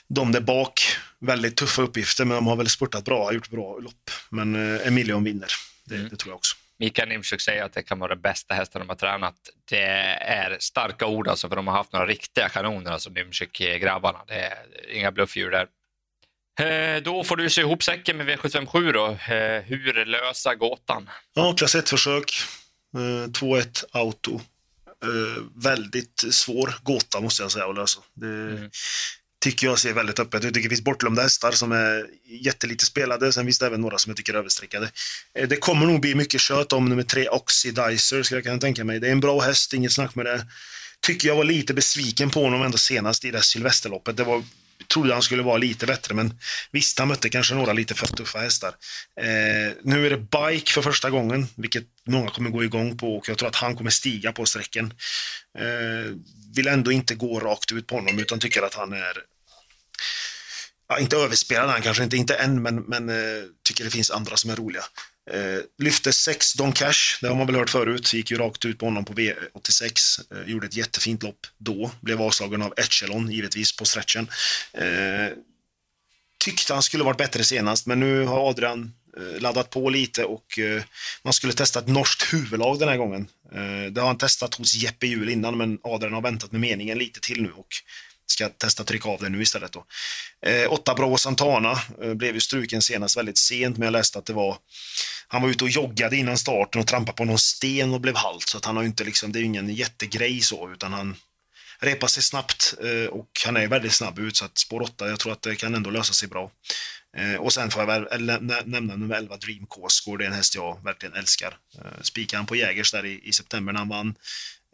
de 0.08 0.32
där 0.32 0.42
bak 0.42 0.82
väldigt 1.20 1.56
tuffa 1.56 1.82
uppgifter, 1.82 2.26
men 2.26 2.36
de 2.36 2.48
har 2.48 2.56
väl 2.56 2.70
spurtat 2.70 3.06
bra, 3.06 3.34
gjort 3.34 3.50
bra 3.50 3.78
lopp. 3.78 4.12
Men 4.30 4.56
eh, 4.56 4.88
Emilion 4.88 5.24
vinner, 5.24 5.50
det, 5.86 5.96
mm. 5.96 6.10
det 6.10 6.16
tror 6.16 6.32
jag 6.32 6.38
också. 6.38 6.56
Mikael 6.80 7.10
Nimtjuk 7.10 7.42
säger 7.42 7.64
att 7.64 7.74
det 7.74 7.84
kan 7.84 8.00
vara 8.00 8.10
den 8.16 8.22
bästa 8.22 8.54
hästen 8.54 8.80
de 8.80 8.90
har 8.90 8.96
tränat. 8.96 9.36
Det 9.70 9.82
är 9.82 10.58
starka 10.60 11.06
ord 11.06 11.28
alltså, 11.28 11.50
för 11.50 11.56
de 11.56 11.68
har 11.68 11.74
haft 11.76 11.94
några 11.94 12.06
riktiga 12.06 12.50
kanoner, 12.50 12.92
alltså 12.92 13.10
Nimtjuk-grabbarna. 13.10 14.20
Det 14.28 14.34
är 14.34 14.92
inga 14.92 15.12
bluffdjur 15.12 15.52
där. 15.52 15.68
Eh, 16.60 17.02
då 17.02 17.24
får 17.24 17.38
du 17.38 17.50
se 17.50 17.62
ihop 17.62 17.84
säcken 17.84 18.18
med 18.18 18.30
V757 18.30 18.94
då. 18.94 19.08
Eh, 19.08 19.62
hur 19.64 20.06
lösa 20.06 20.56
gåtan? 20.56 21.10
Ja, 21.34 21.54
klass 21.58 21.76
1-försök. 21.76 22.32
2-1 22.94 23.58
eh, 23.94 24.02
auto. 24.02 24.40
Väldigt 25.56 26.24
svår 26.32 26.76
gåta 26.84 27.22
måste 27.22 27.44
jag 27.44 27.52
säga 27.52 27.66
att 27.66 27.76
lösa. 27.76 28.00
Det, 28.14 28.28
mm 28.28 28.70
tycker 29.40 29.68
jag 29.68 29.80
ser 29.80 29.94
väldigt 29.94 30.20
öppet 30.20 30.46
ut. 30.46 30.54
Det 30.54 30.62
finns 30.62 30.82
bortglömda 30.82 31.22
hästar 31.22 31.52
som 31.52 31.72
är 31.72 32.08
jättelite 32.26 32.86
spelade. 32.86 33.34
Sen 33.34 33.46
finns 33.46 33.60
det 33.60 33.66
även 33.66 33.82
några 33.82 33.98
som 33.98 34.10
jag 34.10 34.18
tycker 34.18 34.34
är 34.34 34.38
överstreckade. 34.38 34.92
Eh, 35.34 35.48
det 35.48 35.56
kommer 35.56 35.86
nog 35.86 36.02
bli 36.02 36.16
mycket 36.16 36.42
kött 36.42 36.74
om 36.74 36.90
nummer 36.90 37.04
tre 37.04 37.28
Oxidizer, 37.30 38.24
skulle 38.24 38.38
jag 38.38 38.46
kunna 38.46 38.58
tänka 38.58 38.84
mig. 38.84 39.00
Det 39.00 39.08
är 39.08 39.12
en 39.12 39.20
bra 39.20 39.40
häst, 39.40 39.74
inget 39.74 39.92
snack 39.92 40.16
med 40.16 40.26
det. 40.26 40.46
Tycker 41.02 41.28
jag 41.28 41.36
var 41.36 41.44
lite 41.44 41.74
besviken 41.74 42.30
på 42.30 42.44
honom 42.44 42.62
ändå 42.62 42.78
senast 42.78 43.26
i 43.26 43.32
det 43.32 43.42
Sylvesterloppet. 43.42 44.18
Det 44.18 44.24
var 44.24 44.44
trodde 44.88 45.14
han 45.14 45.22
skulle 45.22 45.44
vara 45.44 45.58
lite 45.58 45.86
bättre, 45.86 46.16
men 46.16 46.40
visst, 46.72 47.00
han 47.00 47.08
mötte 47.08 47.30
kanske 47.30 47.56
några 47.56 47.74
lite 47.74 47.94
för 47.94 48.08
tuffa 48.08 48.40
hästar. 48.40 48.70
Eh, 49.22 49.74
nu 49.84 50.06
är 50.06 50.10
det 50.10 50.18
bike 50.18 50.72
för 50.72 50.82
första 50.82 51.10
gången, 51.10 51.48
vilket 51.56 51.84
många 52.08 52.30
kommer 52.30 52.50
gå 52.50 52.64
igång 52.64 52.98
på 52.98 53.16
och 53.16 53.30
jag 53.30 53.38
tror 53.38 53.50
att 53.50 53.56
han 53.56 53.76
kommer 53.76 53.90
stiga 53.90 54.32
på 54.32 54.46
sträcken. 54.46 54.94
Eh, 55.60 56.14
vill 56.56 56.68
ändå 56.68 56.92
inte 56.92 57.16
gå 57.16 57.40
rakt 57.40 57.72
ut 57.72 57.88
på 57.88 57.96
honom, 57.96 58.20
utan 58.20 58.40
tycker 58.40 58.62
att 58.62 58.74
han 58.74 58.94
är 58.94 59.14
ja, 60.90 61.00
inte 61.00 61.16
överspelad 61.16 61.70
han 61.70 61.82
kanske 61.82 62.04
inte, 62.04 62.18
inte 62.18 62.36
än, 62.36 62.62
men, 62.62 62.76
men 62.76 63.10
eh, 63.10 63.44
tycker 63.64 63.84
det 63.84 63.90
finns 63.90 64.12
andra 64.12 64.38
som 64.38 64.50
är 64.50 64.56
roliga. 64.56 64.84
Eh, 65.32 65.60
lyfte 65.78 66.14
sex 66.14 66.54
Don 66.54 66.72
Cash, 66.72 67.20
det 67.22 67.28
har 67.28 67.36
man 67.36 67.48
väl 67.48 67.56
hört 67.56 67.70
förut. 67.70 68.14
Gick 68.14 68.32
ju 68.32 68.38
rakt 68.38 68.66
ut 68.66 68.80
på 68.80 68.86
honom 68.86 69.06
på 69.06 69.14
V86. 69.14 69.92
Eh, 70.32 70.52
gjorde 70.52 70.68
ett 70.68 70.76
jättefint 70.76 71.24
lopp 71.24 71.48
då. 71.58 71.92
Blev 72.02 72.22
avslagen 72.22 72.62
av 72.62 72.74
Echelon, 72.78 73.32
givetvis, 73.32 73.76
på 73.76 73.86
stretchen. 73.86 74.28
Eh, 74.74 75.38
tyckte 76.40 76.74
han 76.74 76.84
skulle 76.84 77.04
varit 77.04 77.18
bättre 77.18 77.44
senast, 77.44 77.86
men 77.86 78.00
nu 78.00 78.26
har 78.26 78.50
Adrian 78.50 78.94
eh, 79.18 79.42
laddat 79.42 79.70
på 79.70 79.90
lite 79.90 80.26
och 80.26 80.60
eh, 80.60 80.84
man 81.24 81.34
skulle 81.34 81.54
testa 81.54 81.80
ett 81.80 81.88
norskt 81.88 82.34
huvudlag 82.34 82.80
den 82.80 82.90
här 82.90 82.98
gången. 82.98 83.28
Eh, 83.52 83.92
det 83.92 84.02
har 84.02 84.08
han 84.08 84.18
testat 84.18 84.56
hos 84.56 84.76
Jeppe 84.76 85.08
Hjul 85.08 85.30
innan, 85.30 85.58
men 85.58 85.80
Adrian 85.84 86.14
har 86.14 86.22
väntat 86.22 86.52
med 86.52 86.62
meningen 86.62 86.98
lite 86.98 87.20
till 87.20 87.42
nu 87.42 87.52
och 87.52 87.68
ska 88.32 88.50
testa 88.50 88.84
trycka 88.84 89.10
av 89.10 89.20
det 89.20 89.30
nu 89.30 89.42
istället. 89.42 89.72
Då. 89.72 89.86
Eh, 90.46 90.72
åtta 90.72 90.96
Bravo 90.96 91.18
Santana 91.18 91.80
eh, 92.02 92.14
blev 92.14 92.34
ju 92.34 92.42
struken 92.42 92.82
senast 92.82 93.18
väldigt 93.18 93.38
sent, 93.38 93.78
men 93.78 93.86
jag 93.86 93.92
läste 93.92 94.20
att 94.20 94.26
det 94.26 94.34
var 94.34 94.58
han 95.28 95.42
var 95.42 95.50
ute 95.50 95.64
och 95.64 95.70
joggade 95.70 96.16
innan 96.16 96.38
starten 96.38 96.82
och 96.82 96.88
trampade 96.88 97.16
på 97.16 97.26
någon 97.26 97.40
sten 97.40 97.94
och 97.94 98.02
blev 98.02 98.16
halt, 98.16 98.50
så 98.50 98.58
att 98.58 98.66
han 98.66 98.78
har 98.78 98.84
inte 98.84 99.04
liksom, 99.04 99.32
det 99.32 99.40
är 99.40 99.44
ingen 99.44 99.70
jättegrej 99.70 100.42
så, 100.42 100.72
utan 100.72 100.94
han 100.94 101.16
repar 101.80 102.08
sig 102.08 102.24
snabbt 102.24 102.74
eh, 102.84 103.10
och 103.10 103.30
han 103.46 103.58
är 103.58 103.68
väldigt 103.68 103.94
snabb 103.94 104.20
ut, 104.20 104.38
så 104.38 104.46
att 104.46 104.58
spår 104.58 104.82
8, 104.82 105.10
jag 105.10 105.20
tror 105.20 105.34
att 105.34 105.42
det 105.42 105.56
kan 105.56 105.76
ändå 105.76 105.90
lösa 105.90 106.14
sig 106.14 106.30
bra. 106.30 106.52
Eh, 107.18 107.36
och 107.36 107.54
sen 107.54 107.72
får 107.72 107.82
jag 107.82 107.88
väl 107.88 108.26
nämna 108.66 108.96
nummer 108.96 109.16
11 109.16 109.38
Dream 109.38 109.66
Coscore, 109.66 110.18
det 110.18 110.24
är 110.24 110.30
en 110.30 110.36
häst 110.36 110.56
jag 110.56 110.84
verkligen 110.84 111.16
älskar. 111.16 111.58
Eh, 111.78 112.02
Spikade 112.02 112.38
han 112.38 112.46
på 112.46 112.56
Jägers 112.56 112.92
där 112.92 113.06
i, 113.06 113.22
i 113.24 113.34
september 113.34 113.74
när 113.74 113.80
han 113.80 113.90
vann. 113.90 114.16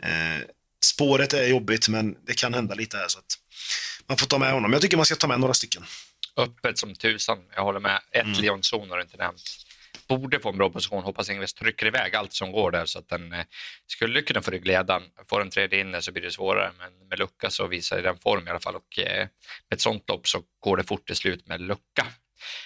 Eh, 0.04 0.48
spåret 0.86 1.34
är 1.34 1.48
jobbigt, 1.48 1.88
men 1.88 2.16
det 2.26 2.34
kan 2.34 2.54
hända 2.54 2.76
lite 2.76 2.98
här, 2.98 3.08
så 3.08 3.20
att 3.20 3.40
man 4.08 4.18
får 4.18 4.28
ta 4.28 4.38
med 4.38 4.54
honom. 4.54 4.74
Jag 4.74 4.82
tycker 4.82 4.98
man 4.98 5.06
ska 5.06 5.16
ta 5.16 5.28
med 5.28 5.40
några 5.40 5.54
stycken. 5.54 5.84
Öppet 6.38 6.78
som 6.78 6.96
tusan, 6.96 7.38
jag 7.56 7.64
håller 7.64 7.80
med. 7.80 8.00
Ett 8.12 8.24
mm. 8.24 8.42
Leonzon 8.42 8.90
har 8.90 9.02
inte 9.02 9.18
nämnt. 9.18 9.42
Borde 10.08 10.40
få 10.40 10.50
en 10.50 10.58
bra 10.58 10.70
position. 10.70 11.04
Hoppas 11.04 11.30
Ingves 11.30 11.54
trycker 11.54 11.86
iväg 11.86 12.16
allt 12.16 12.34
som 12.34 12.52
går 12.52 12.72
där 12.72 12.86
så 12.86 13.00
att 13.00 13.10
den 13.10 13.34
eh, 13.34 13.46
skulle 13.88 14.22
kunna 14.22 14.42
få 14.42 14.52
ryggledan. 14.52 15.04
Får 15.30 15.40
den 15.40 15.50
tredje 15.50 15.80
inne 15.80 16.02
så 16.02 16.12
blir 16.12 16.24
det 16.24 16.32
svårare, 16.32 16.72
men 16.78 17.08
med 17.08 17.20
lucka 17.20 17.50
så 17.50 17.68
visar 17.68 18.02
den 18.02 18.18
form 18.18 18.48
i 18.48 18.50
alla 18.50 18.60
fall 18.60 18.76
och 18.76 19.00
eh, 19.00 19.28
med 19.70 19.76
ett 19.76 19.82
sånt 19.82 20.10
lopp 20.10 20.28
så 20.28 20.42
går 20.60 20.78
det 20.78 20.84
fort 20.84 21.08
till 21.08 21.16
slut 21.16 21.48
med 21.48 21.62
lucka. 21.62 22.06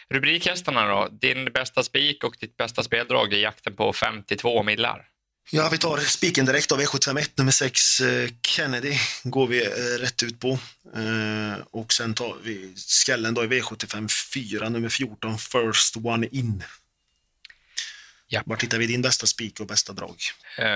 Rubrikhästarna 0.09 0.87
då? 0.87 1.07
Din 1.11 1.45
bästa 1.45 1.83
spik 1.83 2.23
och 2.23 2.35
ditt 2.39 2.57
bästa 2.57 2.83
speldrag 2.83 3.33
i 3.33 3.41
jakten 3.41 3.75
på 3.75 3.93
52 3.93 4.63
millar? 4.63 5.05
Ja, 5.51 5.69
vi 5.71 5.77
tar 5.77 5.97
spiken 5.97 6.45
direkt 6.45 6.71
av 6.71 6.79
V751, 6.79 7.29
nummer 7.35 7.51
6 7.51 8.01
eh, 8.01 8.29
Kennedy 8.47 8.93
går 9.23 9.47
vi 9.47 9.65
eh, 9.65 9.71
rätt 9.99 10.23
ut 10.23 10.39
på. 10.39 10.49
Eh, 10.95 11.65
och 11.71 11.93
sen 11.93 12.13
tar 12.13 12.37
vi 12.43 12.73
skallen 12.75 13.33
då 13.33 13.43
i 13.43 13.47
V75 13.47 14.07
4, 14.33 14.69
nummer 14.69 14.89
14 14.89 15.37
First 15.37 15.97
One 15.97 16.27
In. 16.31 16.63
Ja. 18.27 18.41
Var 18.45 18.57
hittar 18.57 18.77
vi 18.77 18.87
din 18.87 19.01
bästa 19.01 19.27
spik 19.27 19.59
och 19.59 19.67
bästa 19.67 19.93
drag? 19.93 20.15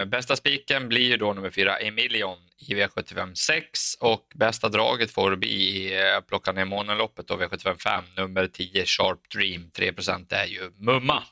bästa 0.07 0.36
spiken 0.36 0.89
blir 0.89 1.07
ju 1.09 1.17
då 1.17 1.33
nummer 1.33 1.49
4 1.49 1.77
Emilion 1.77 2.38
i 2.67 2.73
V75 2.73 3.33
6 3.36 3.95
och 3.99 4.31
bästa 4.36 4.69
draget 4.69 5.12
får 5.12 5.36
bli 5.36 5.49
i 5.49 5.91
plocka 6.27 6.51
ner 6.51 6.65
månenloppet 6.65 7.27
då 7.27 7.38
V75 7.38 7.77
5, 7.77 8.03
nummer 8.17 8.47
10 8.47 8.86
Sharp 8.86 9.29
Dream. 9.29 9.71
3% 9.77 10.33
är 10.33 10.45
ju 10.45 10.71
mumma. 10.77 11.23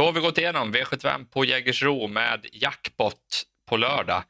Då 0.00 0.06
har 0.06 0.12
vi 0.12 0.20
gått 0.20 0.38
igenom 0.38 0.74
V75 0.74 1.24
på 1.30 1.44
Jägersro 1.44 2.06
med 2.06 2.46
jackpot 2.52 3.16
på 3.68 3.76
lördag. 3.76 4.22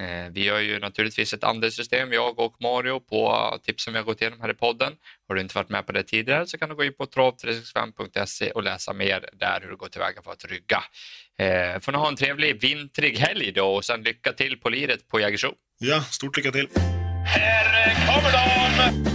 Eh, 0.00 0.32
vi 0.32 0.44
gör 0.44 0.60
ju 0.60 0.78
naturligtvis 0.78 1.32
ett 1.32 1.44
andelssystem, 1.44 2.12
jag 2.12 2.38
och 2.38 2.56
Mario, 2.62 3.00
på 3.00 3.58
tipsen 3.62 3.92
vi 3.92 3.98
har 3.98 4.04
gått 4.04 4.20
igenom 4.20 4.40
här 4.40 4.50
i 4.50 4.54
podden. 4.54 4.92
Har 5.28 5.34
du 5.34 5.40
inte 5.40 5.54
varit 5.54 5.68
med 5.68 5.86
på 5.86 5.92
det 5.92 6.02
tidigare 6.02 6.46
så 6.46 6.58
kan 6.58 6.68
du 6.68 6.74
gå 6.74 6.84
in 6.84 6.94
på 6.94 7.04
trav365.se 7.04 8.50
och 8.50 8.62
läsa 8.62 8.92
mer 8.92 9.28
där 9.32 9.60
hur 9.60 9.70
du 9.70 9.76
går 9.76 9.88
tillväga 9.88 10.22
för 10.22 10.32
att 10.32 10.44
rygga. 10.44 10.82
Eh, 11.38 11.80
får 11.80 11.92
ni 11.92 11.98
ha 11.98 12.08
en 12.08 12.16
trevlig 12.16 12.60
vintrig 12.60 13.18
helg 13.18 13.52
då 13.52 13.66
och 13.66 13.84
sen 13.84 14.02
lycka 14.02 14.32
till 14.32 14.56
på 14.56 14.68
liret 14.68 15.08
på 15.08 15.20
Jägersro. 15.20 15.54
Ja, 15.78 16.00
stort 16.00 16.36
lycka 16.36 16.50
till! 16.50 16.68
Här 17.26 18.06
kommer 18.06 18.32
de! 18.32 19.13